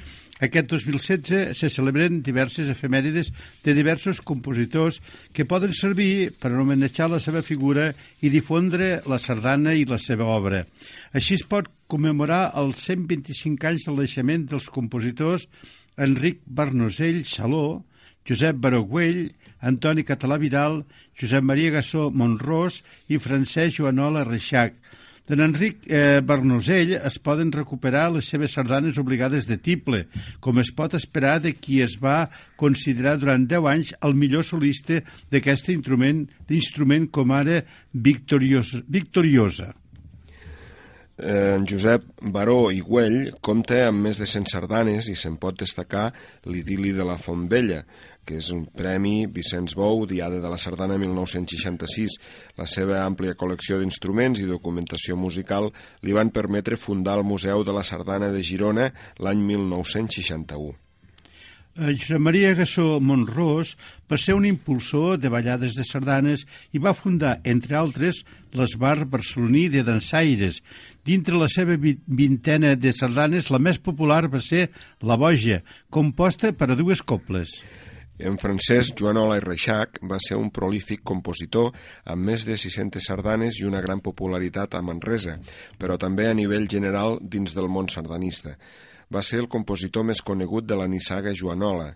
[0.44, 3.32] Aquest 2016 se celebren diverses efemèrides
[3.64, 5.00] de diversos compositors
[5.34, 7.90] que poden servir per homenatjar la seva figura
[8.22, 10.62] i difondre la sardana i la seva obra.
[11.12, 15.48] Així es pot commemorar els 125 anys del naixement dels compositors
[15.98, 17.82] Enric Barnosell Saló,
[18.28, 19.32] Josep Barogüell,
[19.66, 20.84] Antoni Català Vidal,
[21.18, 24.76] Josep Maria Gassó Monrós i Francesc Joanola Reixac.
[25.28, 30.06] D'en Enric eh, Bernosell es poden recuperar les seves sardanes obligades de tiple,
[30.40, 35.02] com es pot esperar de qui es va considerar durant 10 anys el millor solista
[35.32, 37.60] d'aquest instrument, d'instrument com ara
[37.92, 38.80] victoriosa.
[38.88, 39.74] victoriosa.
[41.18, 45.56] Eh, en Josep Baró i Güell compta amb més de 100 sardanes i se'n pot
[45.58, 46.12] destacar
[46.46, 47.82] l'idili de la Fontvella,
[48.28, 52.18] que és un premi Vicenç Bou, Diada de la Sardana 1966.
[52.60, 55.70] La seva àmplia col·lecció d'instruments i documentació musical
[56.04, 58.90] li van permetre fundar el Museu de la Sardana de Girona
[59.24, 60.76] l'any 1961.
[61.78, 63.76] Josep Maria Gassó Monrós
[64.10, 66.42] va ser un impulsor de ballades de sardanes
[66.74, 70.58] i va fundar, entre altres, l'Esbar barceloní de dansaires.
[71.06, 76.72] Dintre la seva vintena de sardanes, la més popular va ser La Boja, composta per
[76.72, 77.60] a dues coples.
[78.18, 81.70] En Francesc Joanola i Reixac va ser un prolífic compositor
[82.04, 85.38] amb més de 600 sardanes i una gran popularitat a Manresa,
[85.78, 88.56] però també a nivell general dins del món sardanista
[89.14, 91.92] va ser el compositor més conegut de la nissaga Joanola.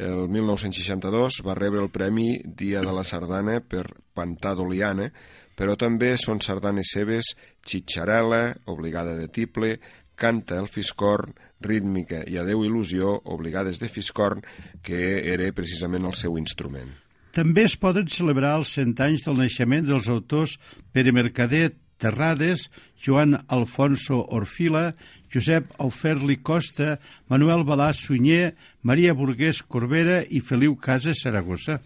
[0.00, 3.84] El 1962 va rebre el Premi Dia de la Sardana per
[4.14, 5.10] Pantà d'Oliana,
[5.58, 7.34] però també són sardanes seves
[7.66, 8.42] Xitxarela,
[8.72, 9.76] obligada de tiple,
[10.20, 14.42] Canta el Fiscorn, Rítmica i Adeu Il·lusió, obligades de Fiscorn,
[14.82, 16.90] que era precisament el seu instrument.
[17.36, 20.56] També es poden celebrar els cent anys del naixement dels autors
[20.92, 24.94] Pere Mercader, Terrades, Joan Alfonso Orfila,
[25.32, 26.96] Josep Auferli Costa,
[27.28, 31.78] Manuel Balà Sunyer, Maria Burgués Corbera i Feliu Casas Saragossa.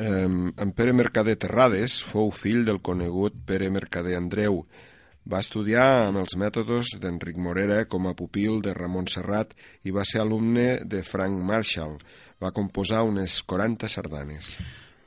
[0.00, 4.62] Um, en Pere Mercader Terrades fou fill del conegut Pere Mercader Andreu.
[5.30, 9.52] Va estudiar amb els mètodes d'Enric Morera com a pupil de Ramon Serrat
[9.86, 12.00] i va ser alumne de Frank Marshall.
[12.42, 14.56] Va composar unes 40 sardanes.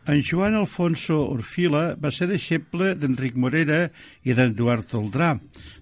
[0.08, 3.82] En Joan Alfonso Orfila va ser deixeble d'Enric Morera
[4.24, 5.34] i d'Eduard Toldrà.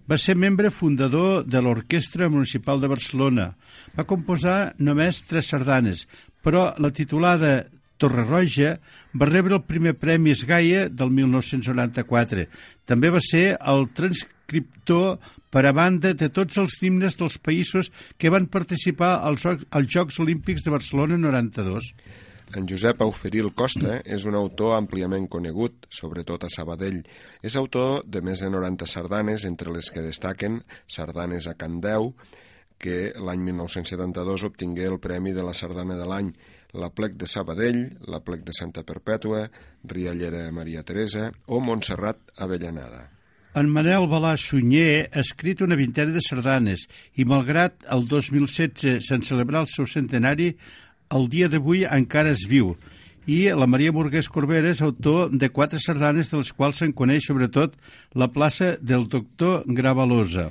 [0.09, 3.51] Va ser membre fundador de l'Orquestra Municipal de Barcelona.
[3.93, 6.07] Va composar només tres sardanes,
[6.41, 7.59] però la titulada
[8.01, 8.75] Torre Roja
[9.13, 12.47] va rebre el primer Premi Esgaia del 1994.
[12.89, 15.19] També va ser el transcriptor
[15.53, 20.17] per a banda de tots els himnes dels països que van participar als, als Jocs
[20.23, 21.91] Olímpics de Barcelona 92.
[22.57, 26.97] En Josep Auferil Costa és un autor àmpliament conegut, sobretot a Sabadell.
[27.39, 30.57] És autor de més de 90 sardanes, entre les que destaquen
[30.89, 32.11] Sardanes a Candeu,
[32.81, 36.33] que l'any 1972 obtingué el Premi de la Sardana de l'any,
[36.73, 39.47] la Plec de Sabadell, la Plec de Santa Perpètua,
[39.83, 43.09] Riallera Maria Teresa o Montserrat Avellanada.
[43.55, 46.85] En Manel Balà Sunyer ha escrit una vintena de sardanes
[47.19, 50.53] i, malgrat el 2016 se'n celebrar el seu centenari,
[51.11, 52.75] el dia d'avui encara es viu
[53.29, 57.27] i la Maria Burgués Corbera és autor de quatre sardanes de les quals se'n coneix
[57.27, 57.75] sobretot
[58.17, 60.49] la plaça del doctor Gravalosa.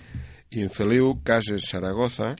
[0.50, 2.34] I en Feliu Cases Saragoza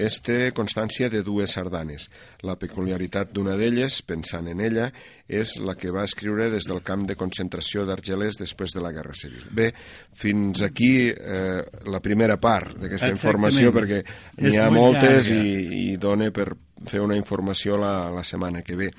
[0.00, 2.08] és té constància de dues sardanes.
[2.46, 4.88] La peculiaritat d'una d'elles, pensant en ella,
[5.28, 9.14] és la que va escriure des del camp de concentració d'Argelers després de la Guerra
[9.18, 9.44] Civil.
[9.54, 9.70] Bé,
[10.16, 14.02] fins aquí eh, la primera part d'aquesta informació, perquè
[14.40, 16.50] n'hi ha moltes i, i dona per
[16.88, 18.90] fer una informació la, la setmana que ve.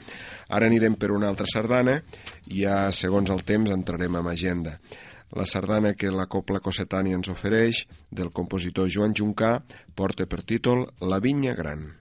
[0.52, 1.97] Ara anirem per una altra sardana
[2.52, 4.78] i ja, segons el temps, entrarem en agenda.
[5.38, 9.57] La sardana que la Copla Cossetània ens ofereix, del compositor Joan Juncà,
[9.95, 12.01] porta per títol La vinya gran.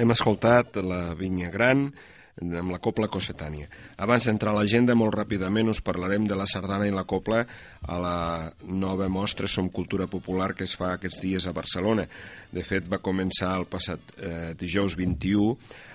[0.00, 1.82] Hem escoltat la Vinya Gran
[2.40, 3.66] amb la Copla Cossetània.
[4.00, 7.42] Abans d'entrar a l'agenda, molt ràpidament us parlarem de la sardana i la copla
[7.84, 8.14] a la
[8.64, 12.06] nova mostra Som Cultura Popular que es fa aquests dies a Barcelona.
[12.48, 15.52] De fet, va començar el passat eh, dijous 21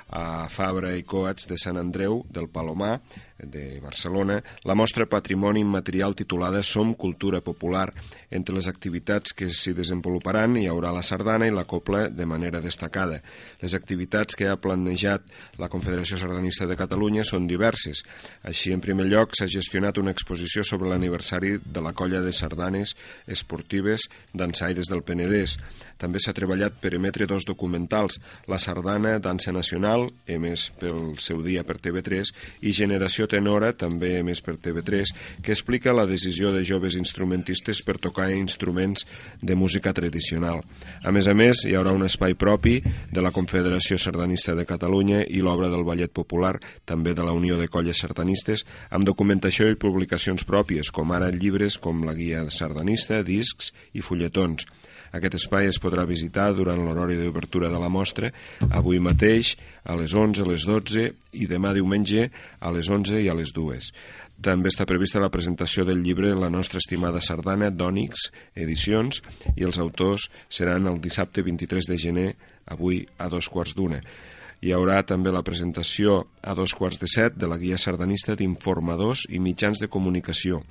[0.10, 3.00] a Fabra i Coats de Sant Andreu, del Palomar,
[3.38, 7.92] de Barcelona, la mostra Patrimoni Immaterial titulada Som Cultura Popular.
[8.32, 12.62] Entre les activitats que s'hi desenvoluparan hi haurà la sardana i la copla de manera
[12.64, 13.22] destacada.
[13.62, 15.28] Les activitats que ha planejat
[15.60, 18.06] la Confederació Sardanista de Catalunya són diverses.
[18.44, 22.96] Així, en primer lloc, s'ha gestionat una exposició sobre l'aniversari de la colla de sardanes
[23.28, 25.58] esportives dansaires del Penedès.
[26.02, 28.20] També s'ha treballat per emetre dos documentals,
[28.52, 32.32] La Sardana, Dansa Nacional, emès pel seu dia per TV3,
[32.68, 37.98] i Generació Tenora, també emès per TV3, que explica la decisió de joves instrumentistes per
[38.02, 39.06] tocar instruments
[39.42, 40.64] de música tradicional.
[41.04, 42.82] A més a més, hi haurà un espai propi
[43.12, 47.60] de la Confederació Sardanista de Catalunya i l'obra del Ballet Popular, també de la Unió
[47.60, 53.22] de Colles Sardanistes, amb documentació i publicacions pròpies, com ara llibres com la Guia Sardanista,
[53.24, 54.68] discs i fulletons.
[55.14, 58.32] Aquest espai es podrà visitar durant l'horari d'obertura de la mostra,
[58.72, 62.30] avui mateix a les 11, a les 12 i demà diumenge
[62.60, 63.92] a les 11 i a les 2.
[64.42, 69.22] També està prevista la presentació del llibre La nostra estimada sardana d'Ònix Edicions
[69.56, 72.30] i els autors seran el dissabte 23 de gener,
[72.66, 74.02] avui a dos quarts d'una.
[74.66, 79.28] Hi haurà també la presentació a dos quarts de set de la guia sardanista d'informadors
[79.30, 80.64] i mitjans de comunicació,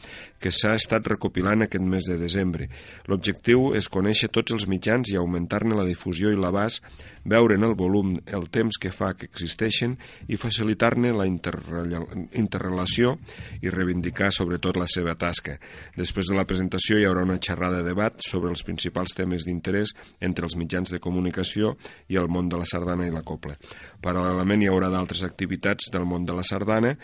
[0.42, 2.66] que s'ha estat recopilant aquest mes de desembre.
[3.06, 6.82] L'objectiu és conèixer tots els mitjans i augmentar-ne la difusió i l'abast,
[7.24, 9.96] veure en el volum el temps que fa que existeixen
[10.28, 13.14] i facilitar-ne la interrelació
[13.62, 15.56] i reivindicar sobretot la seva tasca.
[15.96, 19.94] Després de la presentació hi haurà una xerrada de debat sobre els principals temes d'interès
[20.20, 21.74] entre els mitjans de comunicació
[22.12, 23.56] i el món de la sardana i la copla.
[24.04, 26.94] Paral·lelament hi haurà d'altres activitats del món de la sardana,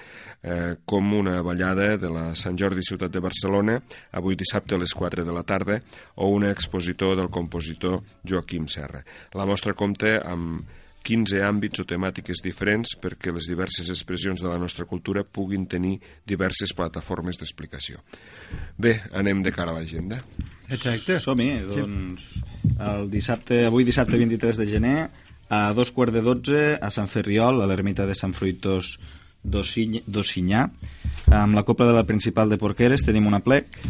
[0.42, 3.78] eh, com una ballada de la Sant Jordi Ciutat de Barcelona,
[4.12, 5.80] avui dissabte a les 4 de la tarda,
[6.16, 9.04] o una expositor del compositor Joaquim Serra.
[9.32, 14.58] La mostra compta amb 15 àmbits o temàtiques diferents perquè les diverses expressions de la
[14.60, 15.96] nostra cultura puguin tenir
[16.28, 18.02] diverses plataformes d'explicació.
[18.76, 20.20] Bé, anem de cara a l'agenda.
[20.68, 21.18] Exacte.
[21.24, 22.26] Som-hi, doncs
[22.76, 24.96] el dissabte, avui dissabte 23 de gener
[25.50, 28.98] a dos quarts de dotze a Sant Ferriol, a l'ermita de Sant Fruitós
[29.40, 30.66] d'Ossinyà
[31.32, 33.80] amb la Copla de la Principal de Porqueres tenim una plec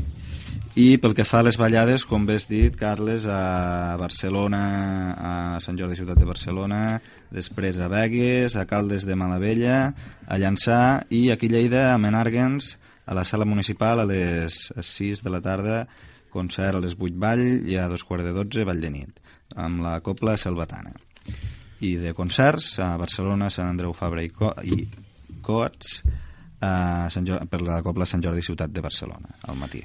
[0.78, 4.60] i pel que fa a les ballades, com bé has dit, Carles, a Barcelona,
[5.18, 5.32] a
[5.64, 7.00] Sant Jordi Ciutat de Barcelona,
[7.34, 9.80] després a Begues, a Caldes de Malavella,
[10.30, 15.24] a Llançà i aquí a Lleida, a Menàrguens, a la sala municipal a les 6
[15.26, 15.82] de la tarda,
[16.30, 19.18] concert a les 8 Vall i a dos quarts de 12 Vall de nit,
[19.58, 20.94] amb la Copla Selvatana.
[21.82, 24.86] I de concerts a Barcelona, Sant Andreu Fabra i, Co i
[25.42, 25.98] Coats,
[26.62, 29.82] a Sant Jordi, per la Copla Sant Jordi Ciutat de Barcelona, al matí.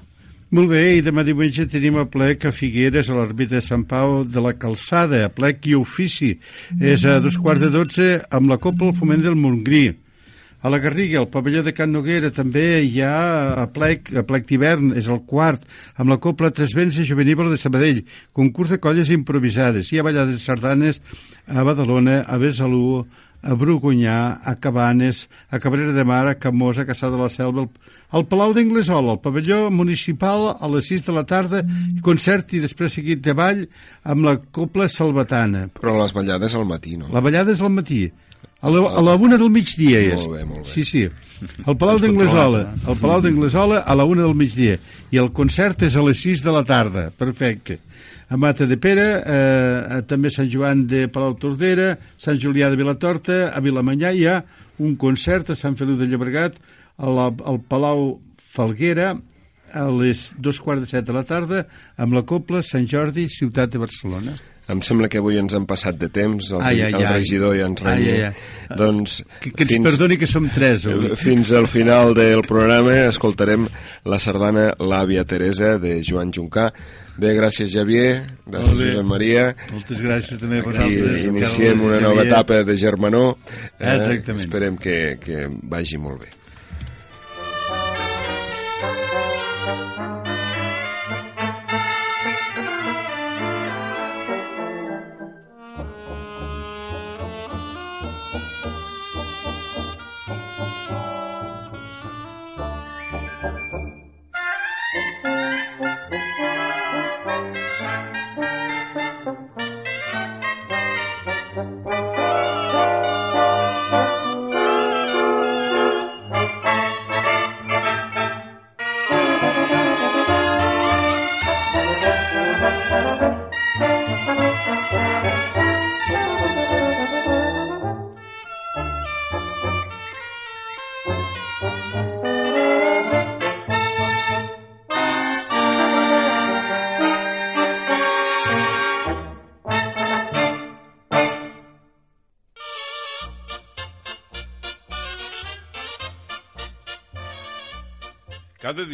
[0.54, 4.20] Molt bé, i demà diumenge tenim a plec a Figueres, a l'Arbita de Sant Pau
[4.30, 6.36] de la Calçada, a plec i ofici.
[6.78, 9.88] És a dos quarts de dotze amb la Copa al Foment del Montgrí.
[10.62, 13.18] A la Garriga, al pavelló de Can Noguera, també hi ha
[13.62, 15.66] a plec, a plec d'hivern, és el quart,
[15.98, 19.90] amb la Copla Tres Vents i Juvenívola de Sabadell, concurs de colles improvisades.
[19.90, 21.02] Hi ha ballades sardanes
[21.46, 23.04] a Badalona, a Besalú,
[23.46, 27.68] a Brugunyà, a Cabanes, a Cabrera de Mar, a Camós, a Caçà de la Selva,
[28.10, 31.62] al Palau d'Inglesola, al pavelló municipal a les 6 de la tarda,
[32.06, 33.66] concert i després seguit de ball
[34.04, 35.68] amb la Copla Salvatana.
[35.78, 37.12] Però les ballades al matí, no?
[37.14, 38.08] La ballada és al matí.
[38.66, 40.26] A la, a la una del migdia és.
[40.26, 40.72] Molt bé, molt bé.
[40.72, 41.04] Sí, sí.
[41.68, 42.64] El Palau d'Anglesola.
[42.88, 44.80] El Palau d'Anglesola a la una del migdia.
[45.14, 47.10] I el concert és a les 6 de la tarda.
[47.14, 47.78] Perfecte.
[48.28, 53.52] A Mata de Pere, eh, també Sant Joan de Palau Tordera, Sant Julià de Vilatorta,
[53.54, 54.40] a Vilamanyà hi ha
[54.82, 56.58] un concert a Sant Feliu de Llobregat,
[56.98, 58.20] a al Palau
[58.56, 59.14] Falguera,
[59.74, 61.66] a les dos quarts de set de la tarda,
[61.98, 64.36] amb la Copla Sant Jordi, Ciutat de Barcelona.
[64.68, 67.14] Em sembla que avui ens han passat de temps, el, Ai, ai, el ai.
[67.20, 68.08] regidor i Ai, Remy.
[68.10, 68.78] ai, ai.
[68.80, 71.12] Doncs, Que, que ens perdoni que som tres avui.
[71.22, 73.68] Fins al final del programa escoltarem
[74.10, 76.72] la sardana L'àvia Teresa de Joan Juncà.
[77.16, 78.82] Bé, gràcies Javier, gràcies Molt.
[78.90, 79.44] Josep Maria.
[79.72, 81.28] Moltes gràcies també a vosaltres.
[81.30, 83.38] iniciem Carles, una nova etapa de germanor.
[83.80, 83.94] Eh?
[83.94, 84.42] Exactament.
[84.42, 86.34] Esperem que, que vagi molt bé.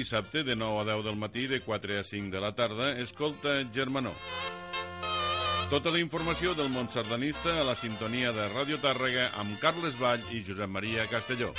[0.02, 3.62] Dissabte de 9 a 10 del matí de 4 a 5 de la tarda escolta
[3.72, 4.14] Germanó.
[5.70, 10.26] Tota la informació del món sardanista a la sintonia de Ràdio Tàrrega amb Carles Vall
[10.34, 11.54] i Josep Maria Castelló.